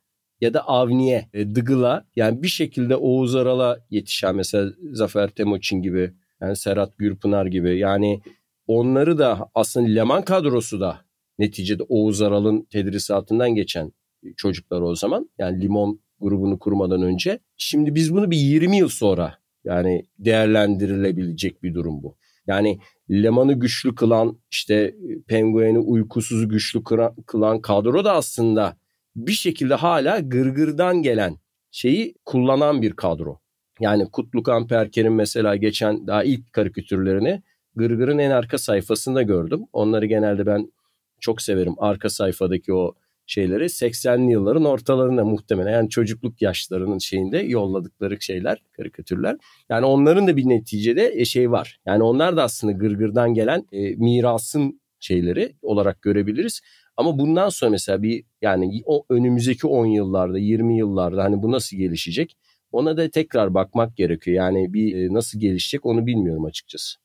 [0.40, 6.12] ya da Avni'ye, e, Dıgıl'a yani bir şekilde Oğuz Aral'a yetişen mesela Zafer Temoçin gibi
[6.40, 8.20] yani Serhat Gürpınar gibi yani
[8.66, 11.04] onları da aslında Leman kadrosu da
[11.38, 13.92] neticede Oğuz Aral'ın tedrisatından geçen
[14.36, 15.30] çocuklar o zaman.
[15.38, 17.38] Yani Limon grubunu kurmadan önce.
[17.56, 22.16] Şimdi biz bunu bir 20 yıl sonra yani değerlendirilebilecek bir durum bu.
[22.46, 22.78] Yani
[23.10, 24.94] Leman'ı güçlü kılan işte
[25.26, 26.82] Penguen'i uykusuz güçlü
[27.26, 28.76] kılan kadro da aslında
[29.26, 31.36] bir şekilde hala gırgırdan gelen
[31.70, 33.40] şeyi kullanan bir kadro.
[33.80, 37.42] Yani Kutlukan Perker'in mesela geçen daha ilk karikatürlerini
[37.76, 39.60] Gırgır'ın en arka sayfasında gördüm.
[39.72, 40.72] Onları genelde ben
[41.20, 41.74] çok severim.
[41.78, 42.94] Arka sayfadaki o
[43.26, 49.36] şeyleri 80'li yılların ortalarında muhtemelen yani çocukluk yaşlarının şeyinde yolladıkları şeyler, karikatürler.
[49.68, 51.80] Yani onların da bir neticede e, şey var.
[51.86, 56.60] Yani onlar da aslında gırgırdan gelen e, mirasın şeyleri olarak görebiliriz.
[56.98, 61.76] Ama bundan sonra mesela bir yani o önümüzdeki 10 yıllarda, 20 yıllarda hani bu nasıl
[61.76, 62.36] gelişecek?
[62.72, 64.36] Ona da tekrar bakmak gerekiyor.
[64.36, 66.98] Yani bir e, nasıl gelişecek onu bilmiyorum açıkçası.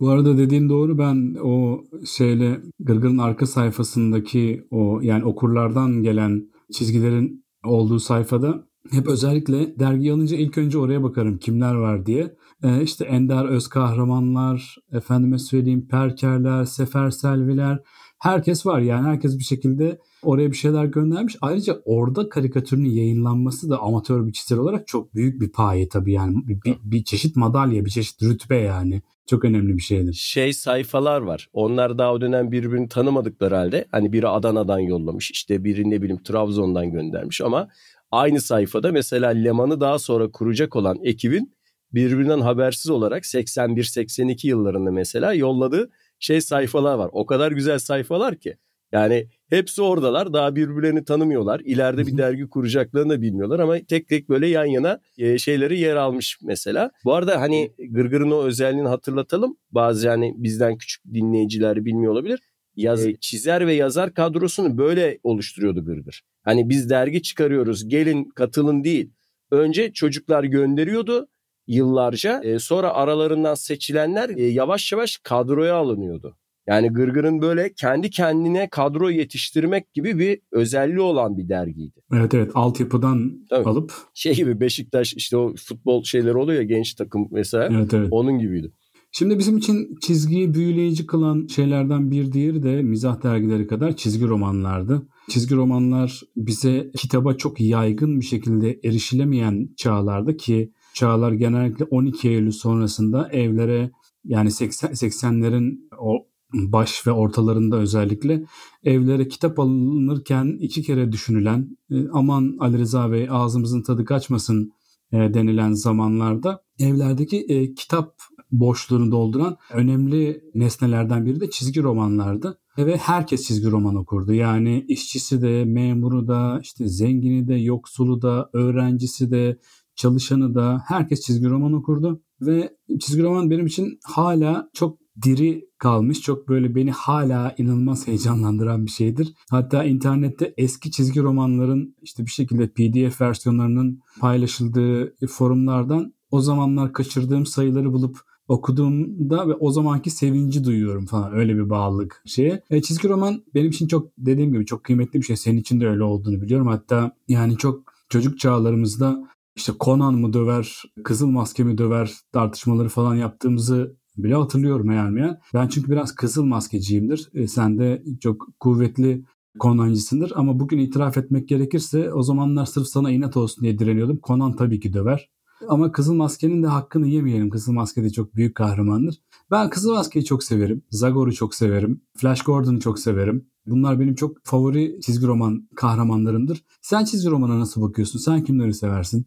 [0.00, 1.84] Bu arada dediğin doğru ben o
[2.16, 10.36] şeyle Gırgır'ın arka sayfasındaki o yani okurlardan gelen çizgilerin olduğu sayfada hep özellikle dergi alınca
[10.36, 12.34] ilk önce oraya bakarım kimler var diye.
[12.62, 17.80] Ee, işte Ender öz kahramanlar, efendime söyleyeyim Perkerler, Sefer Selviler
[18.26, 21.36] herkes var yani herkes bir şekilde oraya bir şeyler göndermiş.
[21.40, 26.36] Ayrıca orada karikatürün yayınlanması da amatör bir çizer olarak çok büyük bir paye tabii yani
[26.48, 29.02] bir, bir, bir çeşit madalya, bir çeşit rütbe yani.
[29.26, 30.12] Çok önemli bir şeydir.
[30.12, 31.48] Şey sayfalar var.
[31.52, 36.22] Onlar daha o dönem birbirini tanımadıkları halde hani biri Adana'dan yollamış işte biri ne bileyim
[36.22, 37.68] Trabzon'dan göndermiş ama
[38.10, 41.56] aynı sayfada mesela Leman'ı daha sonra kuracak olan ekibin
[41.94, 47.10] birbirinden habersiz olarak 81-82 yıllarında mesela yolladığı şey sayfalar var.
[47.12, 48.56] O kadar güzel sayfalar ki.
[48.92, 50.32] Yani hepsi oradalar.
[50.32, 51.60] Daha birbirlerini tanımıyorlar.
[51.64, 55.96] İleride bir dergi kuracaklarını da bilmiyorlar ama tek tek böyle yan yana e, şeyleri yer
[55.96, 56.90] almış mesela.
[57.04, 59.56] Bu arada hani Gırgır'ın o özelliğini hatırlatalım.
[59.70, 62.40] Bazı yani bizden küçük dinleyiciler bilmiyor olabilir.
[62.76, 66.22] Yaz, çizer ve yazar kadrosunu böyle oluşturuyordu Gırgır.
[66.42, 69.10] Hani biz dergi çıkarıyoruz gelin katılın değil.
[69.50, 71.28] Önce çocuklar gönderiyordu
[71.66, 72.40] yıllarca.
[72.42, 76.36] E, sonra aralarından seçilenler e, yavaş yavaş kadroya alınıyordu.
[76.68, 82.00] Yani Gırgır'ın böyle kendi kendine kadro yetiştirmek gibi bir özelliği olan bir dergiydi.
[82.12, 83.68] Evet evet altyapıdan Tabii.
[83.68, 83.92] alıp.
[84.14, 87.68] Şey gibi Beşiktaş işte o futbol şeyleri oluyor ya genç takım mesela.
[87.72, 88.08] Evet, evet.
[88.10, 88.72] Onun gibiydi.
[89.12, 95.06] Şimdi bizim için çizgiyi büyüleyici kılan şeylerden bir diğeri de mizah dergileri kadar çizgi romanlardı.
[95.30, 102.50] Çizgi romanlar bize kitaba çok yaygın bir şekilde erişilemeyen çağlarda ki çağlar genellikle 12 Eylül
[102.50, 103.90] sonrasında evlere
[104.24, 108.44] yani 80, 80'lerin o baş ve ortalarında özellikle
[108.84, 114.72] evlere kitap alınırken iki kere düşünülen e, aman Ali Rıza Bey ağzımızın tadı kaçmasın
[115.12, 118.14] e, denilen zamanlarda evlerdeki e, kitap
[118.52, 122.58] boşluğunu dolduran önemli nesnelerden biri de çizgi romanlardı.
[122.78, 124.32] Ve herkes çizgi roman okurdu.
[124.32, 129.58] Yani işçisi de, memuru da, işte zengini de, yoksulu da, öğrencisi de,
[129.96, 132.22] çalışanı da herkes çizgi roman okurdu.
[132.40, 136.20] Ve çizgi roman benim için hala çok diri kalmış.
[136.20, 139.34] Çok böyle beni hala inanılmaz heyecanlandıran bir şeydir.
[139.50, 147.46] Hatta internette eski çizgi romanların işte bir şekilde PDF versiyonlarının paylaşıldığı forumlardan o zamanlar kaçırdığım
[147.46, 152.62] sayıları bulup okuduğumda ve o zamanki sevinci duyuyorum falan öyle bir bağlılık şeye.
[152.70, 155.36] E, çizgi roman benim için çok dediğim gibi çok kıymetli bir şey.
[155.36, 156.66] Senin için de öyle olduğunu biliyorum.
[156.66, 163.14] Hatta yani çok çocuk çağlarımızda işte Conan mı döver, Kızıl Maske mi döver tartışmaları falan
[163.14, 165.36] yaptığımızı bile hatırlıyorum yani.
[165.54, 167.30] Ben çünkü biraz kızıl maskeciyimdir.
[167.34, 169.24] E, sen de çok kuvvetli
[169.60, 174.20] Conancısındır ama bugün itiraf etmek gerekirse o zamanlar sırf sana inat olsun diye direniyordum.
[174.26, 175.30] Conan tabii ki döver.
[175.68, 177.50] Ama Kızıl Maske'nin de hakkını yemeyelim.
[177.50, 179.20] Kızıl Maske de çok büyük kahramandır.
[179.50, 180.82] Ben Kızıl Maske'yi çok severim.
[180.90, 182.00] Zagor'u çok severim.
[182.16, 183.46] Flash Gordon'u çok severim.
[183.66, 186.64] Bunlar benim çok favori çizgi roman kahramanlarımdır.
[186.82, 188.18] Sen çizgi romana nasıl bakıyorsun?
[188.18, 189.26] Sen kimleri seversin?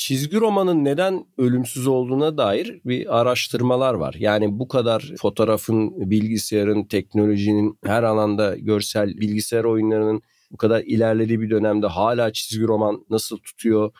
[0.00, 4.16] Çizgi romanın neden ölümsüz olduğuna dair bir araştırmalar var.
[4.18, 11.50] Yani bu kadar fotoğrafın, bilgisayarın, teknolojinin her alanda görsel bilgisayar oyunlarının bu kadar ilerlediği bir
[11.50, 13.92] dönemde hala çizgi roman nasıl tutuyor?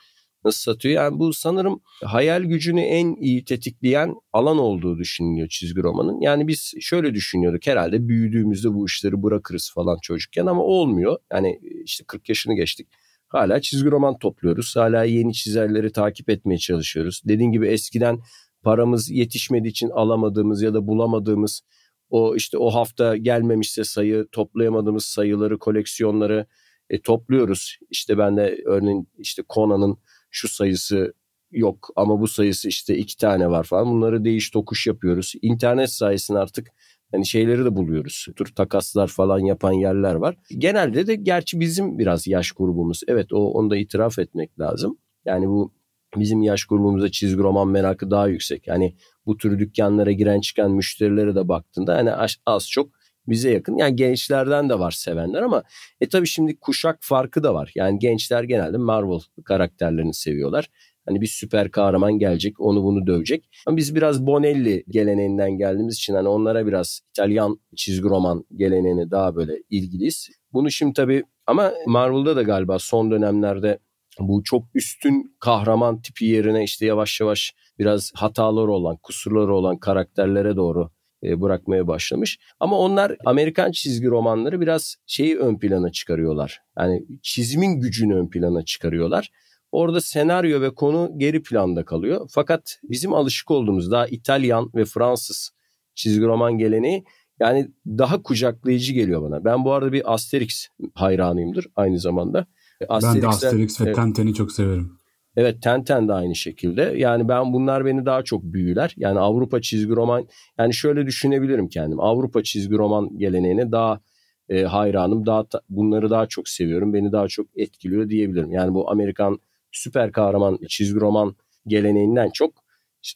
[0.45, 0.95] nasıl satıyor?
[0.95, 6.21] Yani bu sanırım hayal gücünü en iyi tetikleyen alan olduğu düşünülüyor çizgi romanın.
[6.21, 11.19] Yani biz şöyle düşünüyorduk herhalde büyüdüğümüzde bu işleri bırakırız falan çocukken ama olmuyor.
[11.33, 12.89] Yani işte 40 yaşını geçtik.
[13.31, 14.77] Hala çizgi roman topluyoruz.
[14.77, 17.23] Hala yeni çizerleri takip etmeye çalışıyoruz.
[17.25, 18.19] Dediğim gibi eskiden
[18.63, 21.63] paramız yetişmediği için alamadığımız ya da bulamadığımız
[22.09, 26.47] o işte o hafta gelmemişse sayı toplayamadığımız sayıları koleksiyonları
[26.91, 27.79] e, topluyoruz.
[27.91, 29.99] İşte ben de örneğin işte Conan'ın
[30.31, 31.15] şu sayısı
[31.51, 33.87] yok ama bu sayısı işte iki tane var falan.
[33.87, 35.33] Bunları değiş tokuş yapıyoruz.
[35.43, 36.69] İnternet sayesinde artık
[37.13, 38.27] hani şeyleri de buluyoruz.
[38.37, 40.37] Tür takaslar falan yapan yerler var.
[40.59, 43.01] Genelde de gerçi bizim biraz yaş grubumuz.
[43.09, 44.99] Evet o onu da itiraf etmek lazım.
[45.25, 45.73] Yani bu
[46.17, 48.67] bizim yaş grubumuzda çizgi roman merakı daha yüksek.
[48.67, 48.97] Yani
[49.27, 52.13] bu tür dükkanlara giren çıkan müşterilere de baktığında hani
[52.47, 52.91] az çok
[53.27, 53.77] bize yakın.
[53.77, 55.63] Yani gençlerden de var sevenler ama
[56.01, 57.73] e tabii şimdi kuşak farkı da var.
[57.75, 60.71] Yani gençler genelde Marvel karakterlerini seviyorlar.
[61.07, 63.49] Hani bir süper kahraman gelecek onu bunu dövecek.
[63.67, 69.35] Ama biz biraz Bonelli geleneğinden geldiğimiz için hani onlara biraz İtalyan çizgi roman geleneğine daha
[69.35, 70.29] böyle ilgiliyiz.
[70.53, 73.79] Bunu şimdi tabii ama Marvel'da da galiba son dönemlerde
[74.19, 80.57] bu çok üstün kahraman tipi yerine işte yavaş yavaş biraz hataları olan, kusurları olan karakterlere
[80.57, 80.91] doğru
[81.23, 82.39] e, bırakmaya başlamış.
[82.61, 86.61] Ama onlar Amerikan çizgi romanları biraz şeyi ön plana çıkarıyorlar.
[86.79, 89.31] Yani çizimin gücünü ön plana çıkarıyorlar.
[89.73, 92.29] Orada senaryo ve konu geri planda kalıyor.
[92.31, 95.51] Fakat bizim alışık olduğumuz daha İtalyan ve Fransız
[95.95, 97.05] çizgi roman geleneği
[97.41, 99.45] yani daha kucaklayıcı geliyor bana.
[99.45, 102.47] Ben bu arada bir Asterix hayranıyımdır aynı zamanda.
[102.81, 105.01] ben de Asterix ve evet, Tintin'i çok severim.
[105.37, 106.83] Evet Tenten de aynı şekilde.
[106.97, 108.95] Yani ben bunlar beni daha çok büyüler.
[108.97, 110.29] Yani Avrupa çizgi roman
[110.59, 112.01] yani şöyle düşünebilirim kendim.
[112.01, 114.01] Avrupa çizgi roman geleneğine daha
[114.49, 115.27] e, hayranım.
[115.27, 116.95] Daha bunları daha çok seviyorum.
[116.95, 118.53] Beni daha çok etkiliyor diyebilirim.
[118.53, 119.39] Yani bu Amerikan
[119.73, 122.55] süper kahraman çizgi roman geleneğinden çok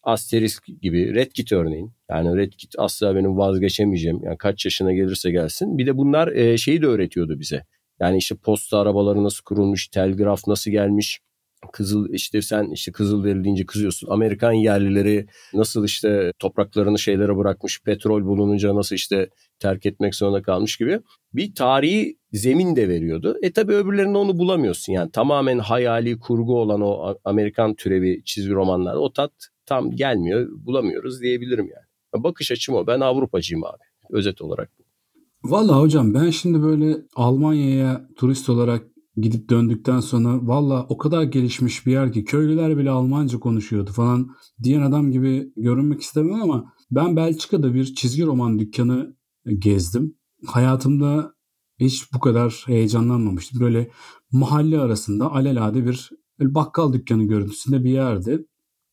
[0.03, 1.93] Asterix gibi Red Kit örneğin.
[2.11, 4.21] Yani Red Kit asla benim vazgeçemeyeceğim.
[4.23, 5.79] Yani kaç yaşına gelirse gelsin.
[5.79, 7.65] Bir de bunlar e, şeyi de öğretiyordu bize.
[8.01, 11.21] Yani işte posta arabaları nasıl kurulmuş, telgraf nasıl gelmiş,
[11.73, 14.09] Kızıl işte sen işte kızıl deri deyince kızıyorsun.
[14.11, 20.77] Amerikan yerlileri nasıl işte topraklarını şeylere bırakmış, petrol bulununca nasıl işte terk etmek zorunda kalmış
[20.77, 21.01] gibi
[21.33, 23.37] bir tarihi zemin de veriyordu.
[23.43, 28.95] E tabi öbürlerinde onu bulamıyorsun yani tamamen hayali kurgu olan o Amerikan türevi çizgi romanlar
[28.95, 29.33] o tat
[29.67, 32.25] tam gelmiyor bulamıyoruz diyebilirim yani.
[32.25, 34.71] Bakış açım o ben Avrupacıyım abi özet olarak.
[35.45, 41.87] Valla hocam ben şimdi böyle Almanya'ya turist olarak gidip döndükten sonra valla o kadar gelişmiş
[41.87, 44.31] bir yer ki köylüler bile Almanca konuşuyordu falan
[44.63, 49.17] diyen adam gibi görünmek istemem ama ben Belçika'da bir çizgi roman dükkanı
[49.59, 50.15] gezdim.
[50.47, 51.35] Hayatımda
[51.81, 53.61] hiç bu kadar heyecanlanmamıştım.
[53.61, 53.91] Böyle
[54.33, 58.47] mahalle arasında alelade bir bakkal dükkanı görüntüsünde bir yerdi.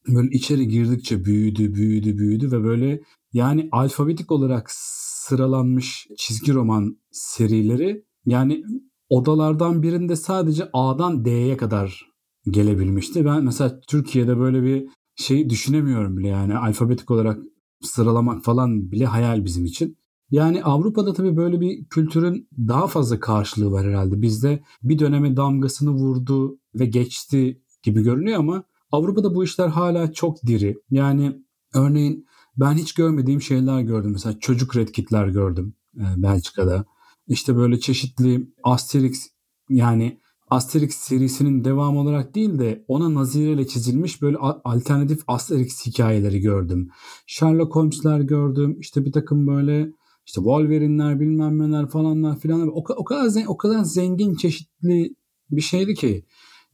[0.08, 3.02] Böyle içeri girdikçe büyüdü, büyüdü, büyüdü ve böyle
[3.34, 8.64] yani alfabetik olarak sıralanmış çizgi roman serileri yani
[9.12, 12.12] odalardan birinde sadece A'dan D'ye kadar
[12.46, 13.26] gelebilmişti.
[13.26, 17.40] Ben mesela Türkiye'de böyle bir şey düşünemiyorum bile yani alfabetik olarak
[17.82, 19.98] sıralamak falan bile hayal bizim için.
[20.30, 24.22] Yani Avrupa'da tabii böyle bir kültürün daha fazla karşılığı var herhalde.
[24.22, 30.44] Bizde bir döneme damgasını vurdu ve geçti gibi görünüyor ama Avrupa'da bu işler hala çok
[30.46, 30.78] diri.
[30.92, 31.42] Yani
[31.74, 32.26] örneğin
[32.58, 34.12] ben hiç görmediğim şeyler gördüm.
[34.12, 36.86] Mesela çocuk red kitler gördüm e, Belçika'da.
[37.28, 39.28] İşte böyle çeşitli Asterix
[39.70, 46.90] yani Asterix serisinin devamı olarak değil de ona nazireyle çizilmiş böyle alternatif Asterix hikayeleri gördüm.
[47.28, 48.78] Sherlock Holmes'ler gördüm.
[48.80, 49.92] İşte bir takım böyle
[50.26, 52.68] işte Wolverine'ler bilmem neler falanlar filanlar.
[52.68, 55.16] O, o kadar o kadar zengin çeşitli
[55.52, 56.26] bir şeydi ki.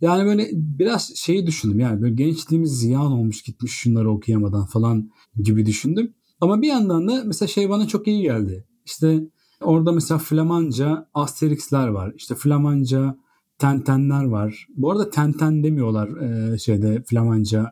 [0.01, 5.11] Yani böyle biraz şeyi düşündüm yani böyle gençliğimiz ziyan olmuş gitmiş şunları okuyamadan falan
[5.43, 6.13] gibi düşündüm.
[6.41, 8.67] Ama bir yandan da mesela şey bana çok iyi geldi.
[8.85, 9.23] İşte
[9.61, 12.13] Orada mesela Flamanca Asterix'ler var.
[12.15, 13.17] İşte Flamanca
[13.57, 14.67] Tentenler var.
[14.75, 17.71] Bu arada Tenten demiyorlar e, şeyde Flamanca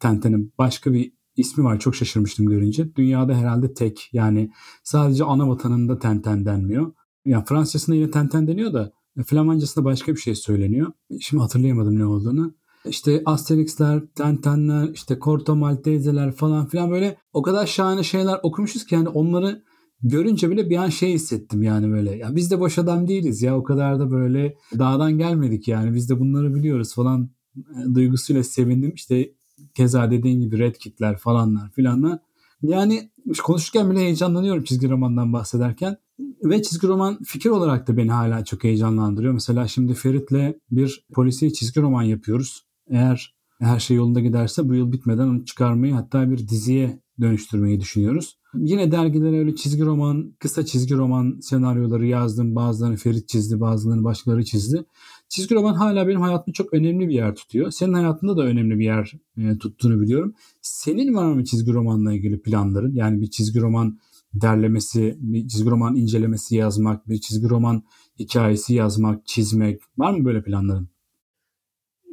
[0.00, 1.78] Tenten'in başka bir ismi var.
[1.78, 2.94] Çok şaşırmıştım görünce.
[2.96, 4.10] Dünyada herhalde tek.
[4.12, 4.50] Yani
[4.84, 6.92] sadece ana vatanında Tenten denmiyor.
[7.24, 8.92] Yani Fransızcasında yine Tenten deniyor da
[9.26, 10.92] Flamancasında başka bir şey söyleniyor.
[11.20, 12.54] Şimdi hatırlayamadım ne olduğunu.
[12.84, 18.94] İşte Asterix'ler, Tentenler, işte Corto Maltese'ler falan filan böyle o kadar şahane şeyler okumuşuz ki
[18.94, 19.62] yani onları
[20.02, 22.16] görünce bile bir an şey hissettim yani böyle.
[22.16, 26.10] Ya biz de boş adam değiliz ya o kadar da böyle dağdan gelmedik yani biz
[26.10, 28.92] de bunları biliyoruz falan e, duygusuyla sevindim.
[28.94, 29.32] İşte
[29.74, 32.18] keza dediğin gibi Red Kit'ler falanlar filanlar.
[32.62, 33.10] Yani
[33.42, 35.96] konuşurken bile heyecanlanıyorum çizgi romandan bahsederken.
[36.44, 39.34] Ve çizgi roman fikir olarak da beni hala çok heyecanlandırıyor.
[39.34, 42.64] Mesela şimdi Ferit'le bir polisiye çizgi roman yapıyoruz.
[42.90, 48.38] Eğer her şey yolunda giderse bu yıl bitmeden onu çıkarmayı hatta bir diziye dönüştürmeyi düşünüyoruz.
[48.54, 52.54] Yine dergilere öyle çizgi roman, kısa çizgi roman senaryoları yazdım.
[52.54, 54.84] Bazılarını Ferit çizdi, bazılarını başkaları çizdi.
[55.28, 57.70] Çizgi roman hala benim hayatımda çok önemli bir yer tutuyor.
[57.70, 60.34] Senin hayatında da önemli bir yer e, tuttuğunu biliyorum.
[60.62, 62.94] Senin var mı çizgi romanla ilgili planların?
[62.94, 63.98] Yani bir çizgi roman
[64.34, 67.82] derlemesi, bir çizgi roman incelemesi yazmak, bir çizgi roman
[68.18, 69.80] hikayesi yazmak, çizmek.
[69.98, 70.88] Var mı böyle planların?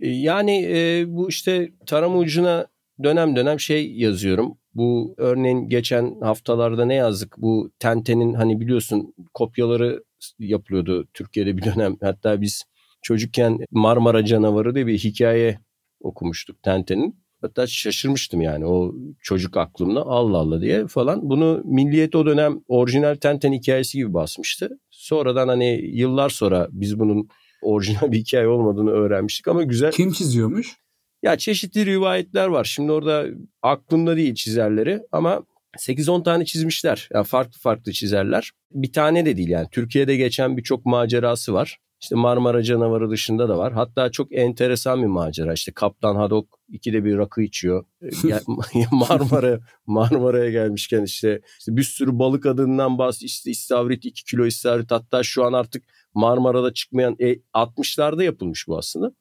[0.02, 2.68] E, yani e, bu işte tarama ucuna
[3.04, 4.58] dönem dönem şey yazıyorum.
[4.78, 7.36] Bu örneğin geçen haftalarda ne yazdık?
[7.38, 10.04] Bu Tenten'in hani biliyorsun kopyaları
[10.40, 11.98] yapılıyordu Türkiye'de bir dönem.
[12.02, 12.64] Hatta biz
[13.02, 15.60] çocukken Marmara Canavarı diye bir hikaye
[16.00, 17.16] okumuştuk Tenten'in.
[17.42, 21.30] Hatta şaşırmıştım yani o çocuk aklımda Allah Allah diye falan.
[21.30, 24.80] Bunu Milliyet o dönem orijinal Tenten hikayesi gibi basmıştı.
[24.90, 27.28] Sonradan hani yıllar sonra biz bunun
[27.62, 29.92] orijinal bir hikaye olmadığını öğrenmiştik ama güzel.
[29.92, 30.78] Kim çiziyormuş?
[31.24, 32.64] Ya çeşitli rivayetler var.
[32.64, 33.26] Şimdi orada
[33.62, 35.44] aklımda değil çizerleri ama
[35.78, 37.10] 8-10 tane çizmişler.
[37.14, 38.52] Yani farklı farklı çizerler.
[38.72, 39.68] Bir tane de değil yani.
[39.72, 41.78] Türkiye'de geçen birçok macerası var.
[42.02, 43.74] İşte Marmara canavarı dışında da var.
[43.74, 45.54] Hatta çok enteresan bir macera.
[45.54, 47.86] İşte Kaptan Hadok ikide bir rakı içiyor.
[48.92, 54.92] Marmara Marmara'ya gelmişken işte, işte bir sürü balık adından bahs işte istavrit 2 kilo istavrit
[54.92, 59.12] hatta şu an artık Marmara'da çıkmayan e, 60'larda yapılmış bu aslında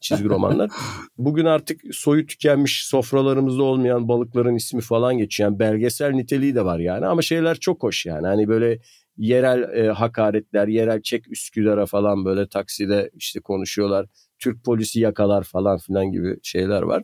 [0.00, 0.70] çizgi romanlar.
[1.18, 5.50] Bugün artık soyu tükenmiş sofralarımızda olmayan balıkların ismi falan geçiyor.
[5.50, 8.26] Yani belgesel niteliği de var yani ama şeyler çok hoş yani.
[8.26, 8.78] Hani böyle
[9.16, 14.06] yerel e, hakaretler, yerel çek Üsküdar'a falan böyle takside işte konuşuyorlar.
[14.38, 17.02] Türk polisi yakalar falan filan gibi şeyler var.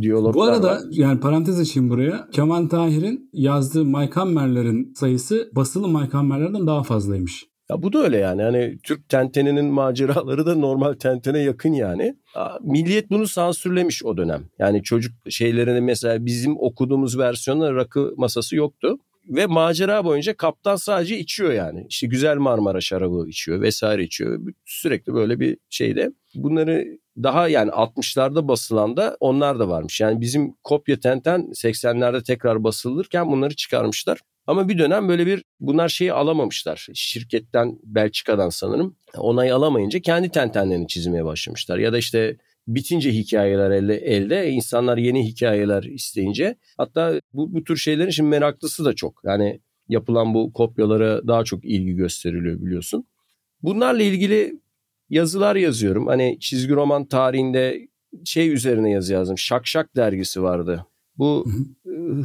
[0.00, 0.80] Diyaloglar Bu arada var.
[0.90, 2.28] yani parantez açayım buraya.
[2.32, 7.51] Kemal Tahir'in yazdığı Mike Hammer'lerin sayısı basılı Mike Hammer'lerden daha fazlaymış.
[7.72, 8.42] Ya bu da öyle yani.
[8.42, 12.16] Hani Türk tenteninin maceraları da normal tentene yakın yani.
[12.60, 14.44] Milliyet bunu sansürlemiş o dönem.
[14.58, 18.98] Yani çocuk şeylerini mesela bizim okuduğumuz versiyonda rakı masası yoktu.
[19.28, 21.86] Ve macera boyunca kaptan sadece içiyor yani.
[21.88, 24.40] İşte güzel Marmara şarabı içiyor vesaire içiyor.
[24.64, 26.12] Sürekli böyle bir şeyde.
[26.34, 26.84] Bunları
[27.22, 30.00] daha yani 60'larda basılan da onlar da varmış.
[30.00, 34.18] Yani bizim kopya tenten 80'lerde tekrar basılırken bunları çıkarmışlar.
[34.46, 36.88] Ama bir dönem böyle bir bunlar şeyi alamamışlar.
[36.94, 41.78] Şirketten Belçika'dan sanırım onay alamayınca kendi tentenlerini çizmeye başlamışlar.
[41.78, 42.36] Ya da işte
[42.68, 48.84] bitince hikayeler elde, elde insanlar yeni hikayeler isteyince hatta bu, bu tür şeylerin şimdi meraklısı
[48.84, 49.20] da çok.
[49.24, 53.06] Yani yapılan bu kopyalara daha çok ilgi gösteriliyor biliyorsun.
[53.62, 54.60] Bunlarla ilgili
[55.10, 56.06] yazılar yazıyorum.
[56.06, 57.88] Hani çizgi roman tarihinde
[58.24, 59.38] şey üzerine yazı yazdım.
[59.38, 60.86] Şakşak dergisi vardı.
[61.18, 61.46] Bu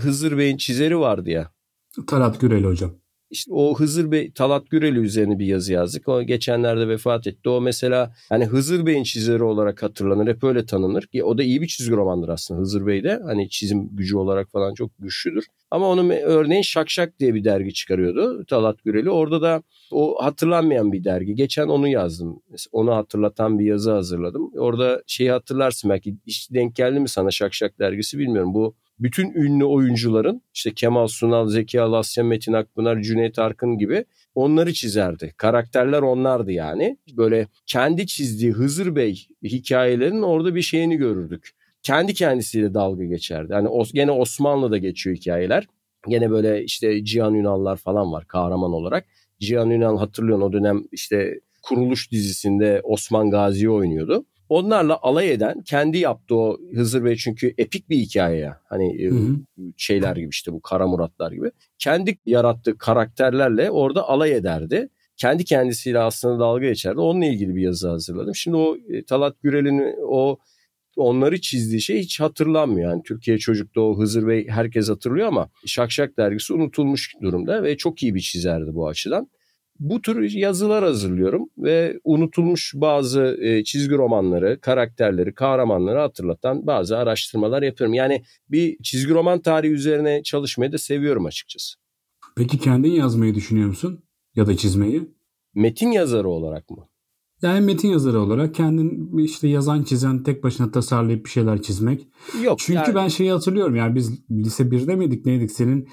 [0.02, 1.52] Hızır Bey'in çizeri vardı ya.
[2.06, 2.92] Talat Güreli hocam.
[3.30, 6.08] İşte o Hızır Bey, Talat Güreli üzerine bir yazı yazdık.
[6.08, 7.50] O geçenlerde vefat etti.
[7.50, 10.28] O mesela hani Hızır Bey'in çizeri olarak hatırlanır.
[10.28, 11.10] Hep öyle tanınır.
[11.24, 13.20] O da iyi bir çizgi romandır aslında Hızır Bey de.
[13.26, 15.46] Hani çizim gücü olarak falan çok güçlüdür.
[15.72, 19.10] Ama onun örneğin Şakşak diye bir dergi çıkarıyordu Talat Güreli.
[19.10, 21.36] Orada da o hatırlanmayan bir dergi.
[21.36, 22.42] Geçen onu yazdım.
[22.72, 24.52] Onu hatırlatan bir yazı hazırladım.
[24.58, 28.54] Orada şeyi hatırlarsın belki hiç denk geldi mi sana Şakşak dergisi bilmiyorum.
[28.54, 34.06] Bu bütün ünlü oyuncuların işte Kemal Sunal, Zeki Alasya, Metin Akpınar, Cüneyt Arkın gibi
[34.36, 35.34] onları çizerdi.
[35.38, 36.98] Karakterler onlardı yani.
[37.18, 41.52] Böyle kendi çizdiği Hızır Bey hikayelerin orada bir şeyini görürdük.
[41.84, 43.54] Kendi kendisiyle dalga geçerdi.
[43.54, 45.68] Yani gene Osmanlı'da geçiyor hikayeler.
[46.08, 49.06] Gene böyle işte Cihan Ünallar falan var kahraman olarak.
[49.40, 55.98] Cihan Ünal hatırlıyorsun o dönem işte Kuruluş dizisinde Osman Gazi'yi oynuyordu onlarla alay eden kendi
[55.98, 58.62] yaptığı o Hızır Bey çünkü epik bir hikaye ya.
[58.70, 59.38] Hani e, hı hı.
[59.78, 61.52] şeyler gibi işte bu Kara Muratlar gibi.
[61.80, 64.90] Kendi yarattığı karakterlerle orada alay ederdi.
[65.18, 67.00] Kendi kendisiyle aslında dalga geçerdi.
[67.00, 68.36] Onunla ilgili bir yazı hazırladım.
[68.36, 70.38] Şimdi o e, Talat Gürel'in o
[70.96, 72.92] onları çizdiği şey hiç hatırlanmıyor.
[72.92, 78.04] Yani Türkiye çocukta o Hızır Bey herkes hatırlıyor ama Şakşak dergisi unutulmuş durumda ve çok
[78.04, 79.30] iyi bir çizerdi bu açıdan
[79.80, 87.64] bu tür yazılar hazırlıyorum ve unutulmuş bazı e, çizgi romanları, karakterleri, kahramanları hatırlatan bazı araştırmalar
[87.64, 87.94] yapıyorum.
[87.94, 91.78] Yani bir çizgi roman tarihi üzerine çalışmayı da seviyorum açıkçası.
[92.38, 94.04] Peki kendin yazmayı düşünüyor musun?
[94.36, 95.02] Ya da çizmeyi?
[95.56, 96.90] Metin yazarı olarak mı?
[97.42, 102.08] Yani metin yazarı olarak kendin işte yazan çizen tek başına tasarlayıp bir şeyler çizmek.
[102.44, 102.60] Yok.
[102.60, 102.96] Çünkü yani...
[102.96, 105.88] ben şeyi hatırlıyorum yani biz lise 1'de miydik neydik senin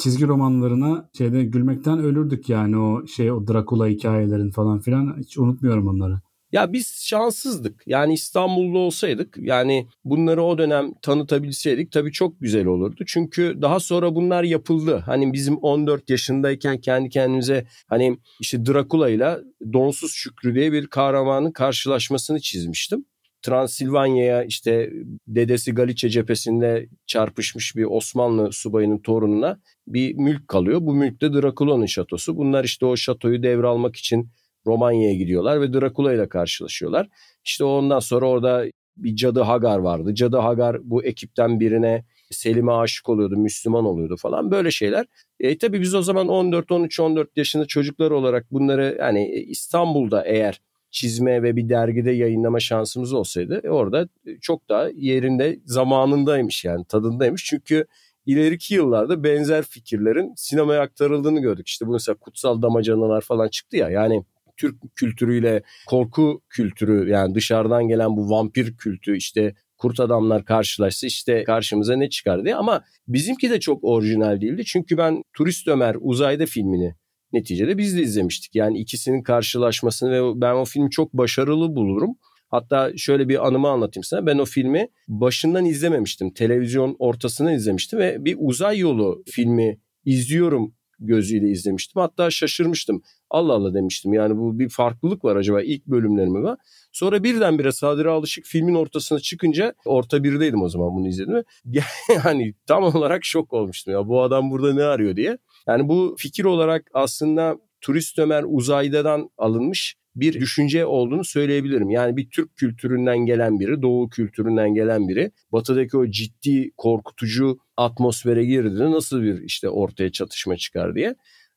[0.00, 5.88] çizgi romanlarına şeyde gülmekten ölürdük yani o şey o Drakula hikayelerin falan filan hiç unutmuyorum
[5.88, 6.20] onları.
[6.52, 7.82] Ya biz şanssızdık.
[7.86, 13.04] Yani İstanbul'da olsaydık yani bunları o dönem tanıtabilseydik tabii çok güzel olurdu.
[13.06, 15.02] Çünkü daha sonra bunlar yapıldı.
[15.06, 19.38] Hani bizim 14 yaşındayken kendi kendimize hani işte Drakula ile
[19.72, 23.04] Donsuz Şükrü diye bir kahramanın karşılaşmasını çizmiştim.
[23.42, 24.92] Transilvanya'ya işte
[25.26, 30.80] dedesi Galiçe cephesinde çarpışmış bir Osmanlı subayının torununa bir mülk kalıyor.
[30.82, 32.36] Bu mülk de Drakula'nın şatosu.
[32.36, 34.30] Bunlar işte o şatoyu devralmak için
[34.66, 37.08] Romanya'ya gidiyorlar ve Drakula ile karşılaşıyorlar.
[37.44, 38.64] İşte ondan sonra orada
[38.96, 40.14] bir cadı Hagar vardı.
[40.14, 45.06] Cadı Hagar bu ekipten birine Selim'e aşık oluyordu, Müslüman oluyordu falan böyle şeyler.
[45.40, 50.60] E, tabii biz o zaman 14, 13, 14 yaşında çocuklar olarak bunları yani İstanbul'da eğer
[50.90, 54.08] çizme ve bir dergide yayınlama şansımız olsaydı e, orada
[54.40, 57.44] çok daha yerinde zamanındaymış yani tadındaymış.
[57.44, 57.86] Çünkü
[58.26, 61.68] ileriki yıllarda benzer fikirlerin sinemaya aktarıldığını gördük.
[61.68, 64.24] İşte bu mesela kutsal damacanalar falan çıktı ya yani
[64.60, 71.44] Türk kültürüyle korku kültürü yani dışarıdan gelen bu vampir kültü işte kurt adamlar karşılaşsa işte
[71.44, 74.64] karşımıza ne çıkar diye ama bizimki de çok orijinal değildi.
[74.64, 76.94] Çünkü ben Turist Ömer Uzayda filmini
[77.32, 78.54] neticede biz de izlemiştik.
[78.54, 82.16] Yani ikisinin karşılaşmasını ve ben o filmi çok başarılı bulurum.
[82.48, 84.26] Hatta şöyle bir anımı anlatayım sana.
[84.26, 86.30] Ben o filmi başından izlememiştim.
[86.34, 92.00] Televizyon ortasını izlemiştim ve bir uzay yolu filmi izliyorum gözüyle izlemiştim.
[92.00, 93.02] Hatta şaşırmıştım.
[93.30, 94.12] Allah Allah demiştim.
[94.12, 96.58] Yani bu bir farklılık var acaba ilk bölümlerimi var.
[96.92, 101.42] Sonra birdenbire Sadri Alışık filmin ortasına çıkınca orta birdeydim o zaman bunu izledim.
[102.24, 105.38] yani tam olarak şok olmuştum ya bu adam burada ne arıyor diye.
[105.68, 111.90] Yani bu fikir olarak aslında Turist Ömer Uzay'dan alınmış bir düşünce olduğunu söyleyebilirim.
[111.90, 118.44] Yani bir Türk kültüründen gelen biri, Doğu kültüründen gelen biri batıdaki o ciddi korkutucu atmosfere
[118.44, 121.14] girdiğinde nasıl bir işte ortaya çatışma çıkar diye.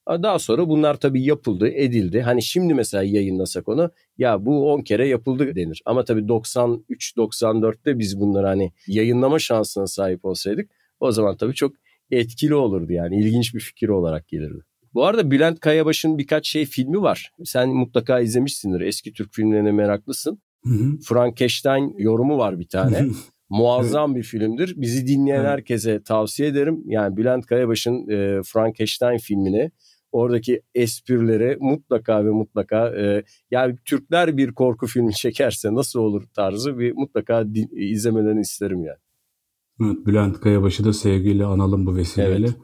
[0.08, 2.22] Daha sonra bunlar tabii yapıldı, edildi.
[2.22, 5.82] Hani şimdi mesela yayınlasak onu ya bu 10 kere yapıldı denir.
[5.86, 11.74] Ama tabii 93-94'te biz bunları hani yayınlama şansına sahip olsaydık o zaman tabii çok
[12.12, 14.64] etkili olurdu yani ilginç bir fikir olarak gelirdi.
[14.94, 17.32] Bu arada Bülent Kayabaş'ın birkaç şey filmi var.
[17.44, 18.82] Sen mutlaka izlemişsindir.
[18.82, 20.42] Eski Türk filmlerine meraklısın.
[21.04, 23.06] Frankenstein yorumu var bir tane.
[23.50, 24.74] Muazzam bir filmdir.
[24.78, 26.84] Bizi dinleyen herkese tavsiye ederim.
[26.86, 29.72] Yani Bülent Kayabaş'ın e, Frankenstein filmini
[30.12, 36.80] oradaki esprileri mutlaka ve mutlaka e, yani Türkler bir korku filmi çekerse nasıl olur tarzı
[36.80, 38.98] bir mutlaka din, izlemelerini isterim yani.
[39.82, 42.48] Evet, Bülent Kayabaş'ı da sevgiyle analım bu vesileyle.
[42.48, 42.56] Evet.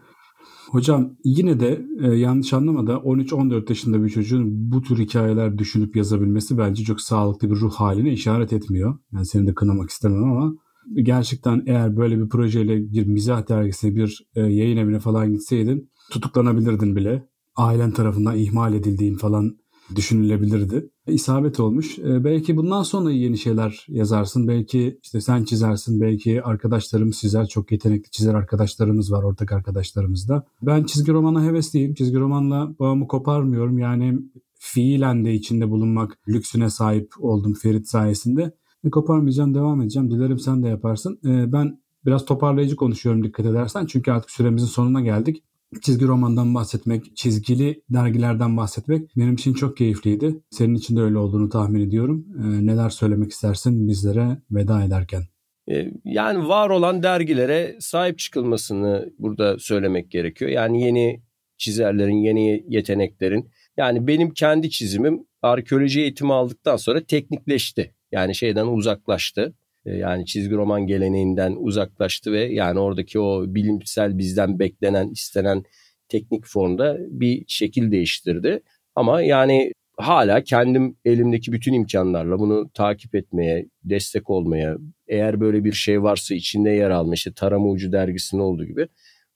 [0.72, 5.96] Hocam yine de e, yanlış anlama da 13-14 yaşında bir çocuğun bu tür hikayeler düşünüp
[5.96, 8.98] yazabilmesi bence çok sağlıklı bir ruh haline işaret etmiyor.
[9.14, 10.54] Yani seni de kınamak istemem ama
[10.96, 16.96] gerçekten eğer böyle bir projeyle bir mizah dergisine bir e, yayın evine falan gitseydin tutuklanabilirdin
[16.96, 17.30] bile.
[17.56, 19.58] Ailen tarafından ihmal edildiğin falan
[19.96, 20.90] düşünülebilirdi.
[21.08, 22.00] İsabet olmuş.
[22.00, 24.48] E, belki bundan sonra yeni şeyler yazarsın.
[24.48, 26.02] Belki işte sen çizersin.
[26.02, 27.48] Belki arkadaşlarımız çizer.
[27.48, 29.24] Çok yetenekli çizer arkadaşlarımız var.
[29.24, 30.44] Ortak arkadaşlarımız da.
[30.62, 31.94] Ben çizgi romana hevesliyim.
[31.94, 33.78] Çizgi romanla bağımı koparmıyorum.
[33.78, 34.20] Yani
[34.60, 38.52] fiilen de içinde bulunmak lüksüne sahip oldum Ferit sayesinde.
[38.84, 40.12] E, koparmayacağım, devam edeceğim.
[40.12, 41.20] Dilerim sen de yaparsın.
[41.26, 43.86] E, ben biraz toparlayıcı konuşuyorum dikkat edersen.
[43.86, 45.44] Çünkü artık süremizin sonuna geldik
[45.82, 50.36] çizgi romandan bahsetmek, çizgili dergilerden bahsetmek benim için çok keyifliydi.
[50.50, 52.26] Senin için de öyle olduğunu tahmin ediyorum.
[52.38, 55.24] Ee, neler söylemek istersin bizlere veda ederken?
[55.72, 60.52] Ee, yani var olan dergilere sahip çıkılmasını burada söylemek gerekiyor.
[60.52, 61.22] Yani yeni
[61.58, 63.52] çizerlerin, yeni yeteneklerin.
[63.78, 67.96] Yani benim kendi çizimim arkeoloji eğitimi aldıktan sonra teknikleşti.
[68.12, 69.56] Yani şeyden uzaklaştı.
[69.86, 75.64] Ee, yani çizgi roman geleneğinden uzaklaştı ve yani oradaki o bilimsel bizden beklenen, istenen
[76.10, 78.62] teknik formda bir şekil değiştirdi.
[78.96, 84.78] Ama yani hala kendim elimdeki bütün imkanlarla bunu takip etmeye, destek olmaya,
[85.08, 88.88] eğer böyle bir şey varsa içinde yer alma, işte Tarama Ucu dergisinin olduğu gibi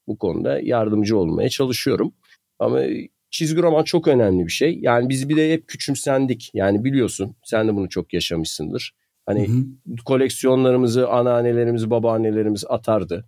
[0.07, 2.13] bu konuda yardımcı olmaya çalışıyorum.
[2.59, 2.81] Ama
[3.31, 4.79] çizgi roman çok önemli bir şey.
[4.81, 6.51] Yani biz bir de hep küçümsendik.
[6.53, 8.93] Yani biliyorsun sen de bunu çok yaşamışsındır.
[9.26, 9.95] Hani hı hı.
[10.05, 13.26] koleksiyonlarımızı anneannelerimiz, babaannelerimiz atardı.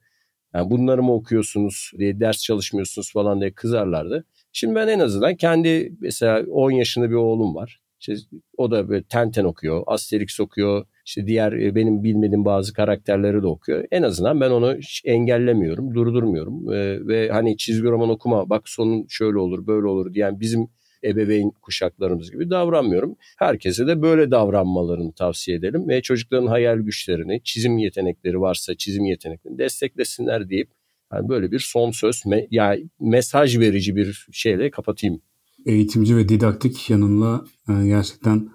[0.53, 4.25] Yani bunları mı okuyorsunuz diye ders çalışmıyorsunuz falan diye kızarlardı.
[4.53, 7.79] Şimdi ben en azından kendi mesela 10 yaşında bir oğlum var.
[7.99, 8.15] İşte
[8.57, 10.85] o da böyle Tenten okuyor, Asterix okuyor.
[11.05, 13.85] İşte diğer e, benim bilmediğim bazı karakterleri de okuyor.
[13.91, 16.73] En azından ben onu engellemiyorum, durdurmuyorum.
[16.73, 20.67] Ee, ve hani çizgi roman okuma bak sonun şöyle olur, böyle olur diyen bizim
[21.05, 23.15] ebeveyn kuşaklarımız gibi davranmıyorum.
[23.37, 29.57] Herkese de böyle davranmalarını tavsiye edelim ve çocukların hayal güçlerini, çizim yetenekleri varsa çizim yeteneklerini
[29.57, 30.69] desteklesinler deyip
[31.13, 35.21] yani böyle bir son söz me yani mesaj verici bir şeyle kapatayım.
[35.65, 38.49] Eğitimci ve didaktik yanınla e, gerçekten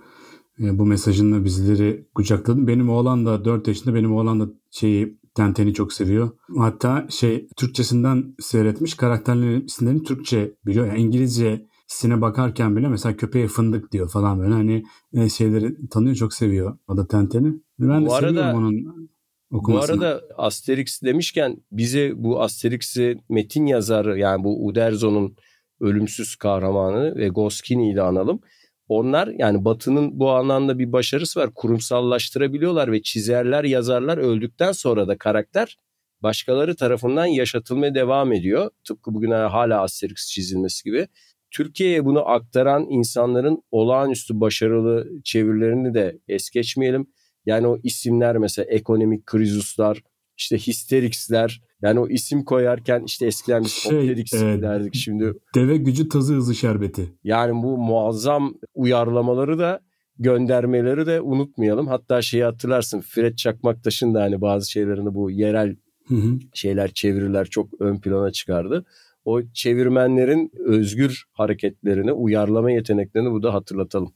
[0.60, 2.66] e, bu mesajınla bizleri kucakladın.
[2.66, 6.30] Benim oğlan da 4 yaşında benim oğlan da şeyi Tenten'i çok seviyor.
[6.58, 10.86] Hatta şey Türkçesinden seyretmiş karakterlerin isimlerini Türkçe biliyor.
[10.86, 14.82] Yani İngilizce sine bakarken bile mesela köpeğe fındık diyor falan böyle hani
[15.12, 17.52] e, şeyleri tanıyor çok seviyor o da Tenten'i.
[17.78, 19.10] Ben de Bu arada- seviyorum onun
[19.50, 19.92] Bu okumasını.
[20.06, 25.36] arada Asterix demişken bize bu Asterix'i metin yazarı yani bu Uderzo'nun
[25.80, 28.40] ölümsüz kahramanı ve Goscinny ile analım.
[28.88, 31.50] Onlar yani Batı'nın bu anlamda bir başarısı var.
[31.54, 35.76] Kurumsallaştırabiliyorlar ve çizerler, yazarlar öldükten sonra da karakter
[36.22, 38.70] başkaları tarafından yaşatılmaya devam ediyor.
[38.88, 41.08] Tıpkı bugün hala Asterix çizilmesi gibi.
[41.50, 47.06] Türkiye'ye bunu aktaran insanların olağanüstü başarılı çevirilerini de es geçmeyelim.
[47.46, 50.02] Yani o isimler mesela ekonomik krizuslar,
[50.36, 51.62] işte histerixler.
[51.82, 55.32] Yani o isim koyarken işte eskiden biz Şey, Opterix e, derdik şimdi.
[55.54, 57.12] Deve gücü tazı hızı şerbeti.
[57.24, 59.80] Yani bu muazzam uyarlamaları da
[60.18, 61.86] göndermeleri de unutmayalım.
[61.86, 65.76] Hatta şeyi hatırlarsın Fred Çakmaktaş'ın da hani bazı şeylerini bu yerel
[66.08, 66.38] Hı hı.
[66.54, 68.84] şeyler çeviriler çok ön plana çıkardı.
[69.24, 74.12] O çevirmenlerin özgür hareketlerini, uyarlama yeteneklerini burada hatırlatalım.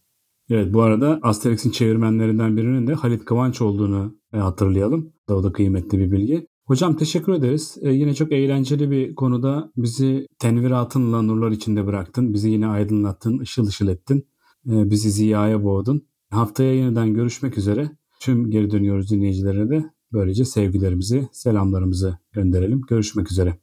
[0.50, 5.12] Evet bu arada Asterix'in çevirmenlerinden birinin de Halit Kıvanç olduğunu e, hatırlayalım.
[5.28, 6.46] O da kıymetli bir bilgi.
[6.64, 7.76] Hocam teşekkür ederiz.
[7.82, 12.34] E, yine çok eğlenceli bir konuda bizi tenviratınla nurlar içinde bıraktın.
[12.34, 14.26] Bizi yine aydınlattın, ışıl ışıl ettin.
[14.66, 16.06] E, bizi ziyaya boğdun.
[16.30, 17.90] Haftaya yeniden görüşmek üzere.
[18.20, 22.80] Tüm geri dönüyoruz dinleyicilerine de böylece sevgilerimizi, selamlarımızı gönderelim.
[22.88, 23.58] Görüşmek üzere.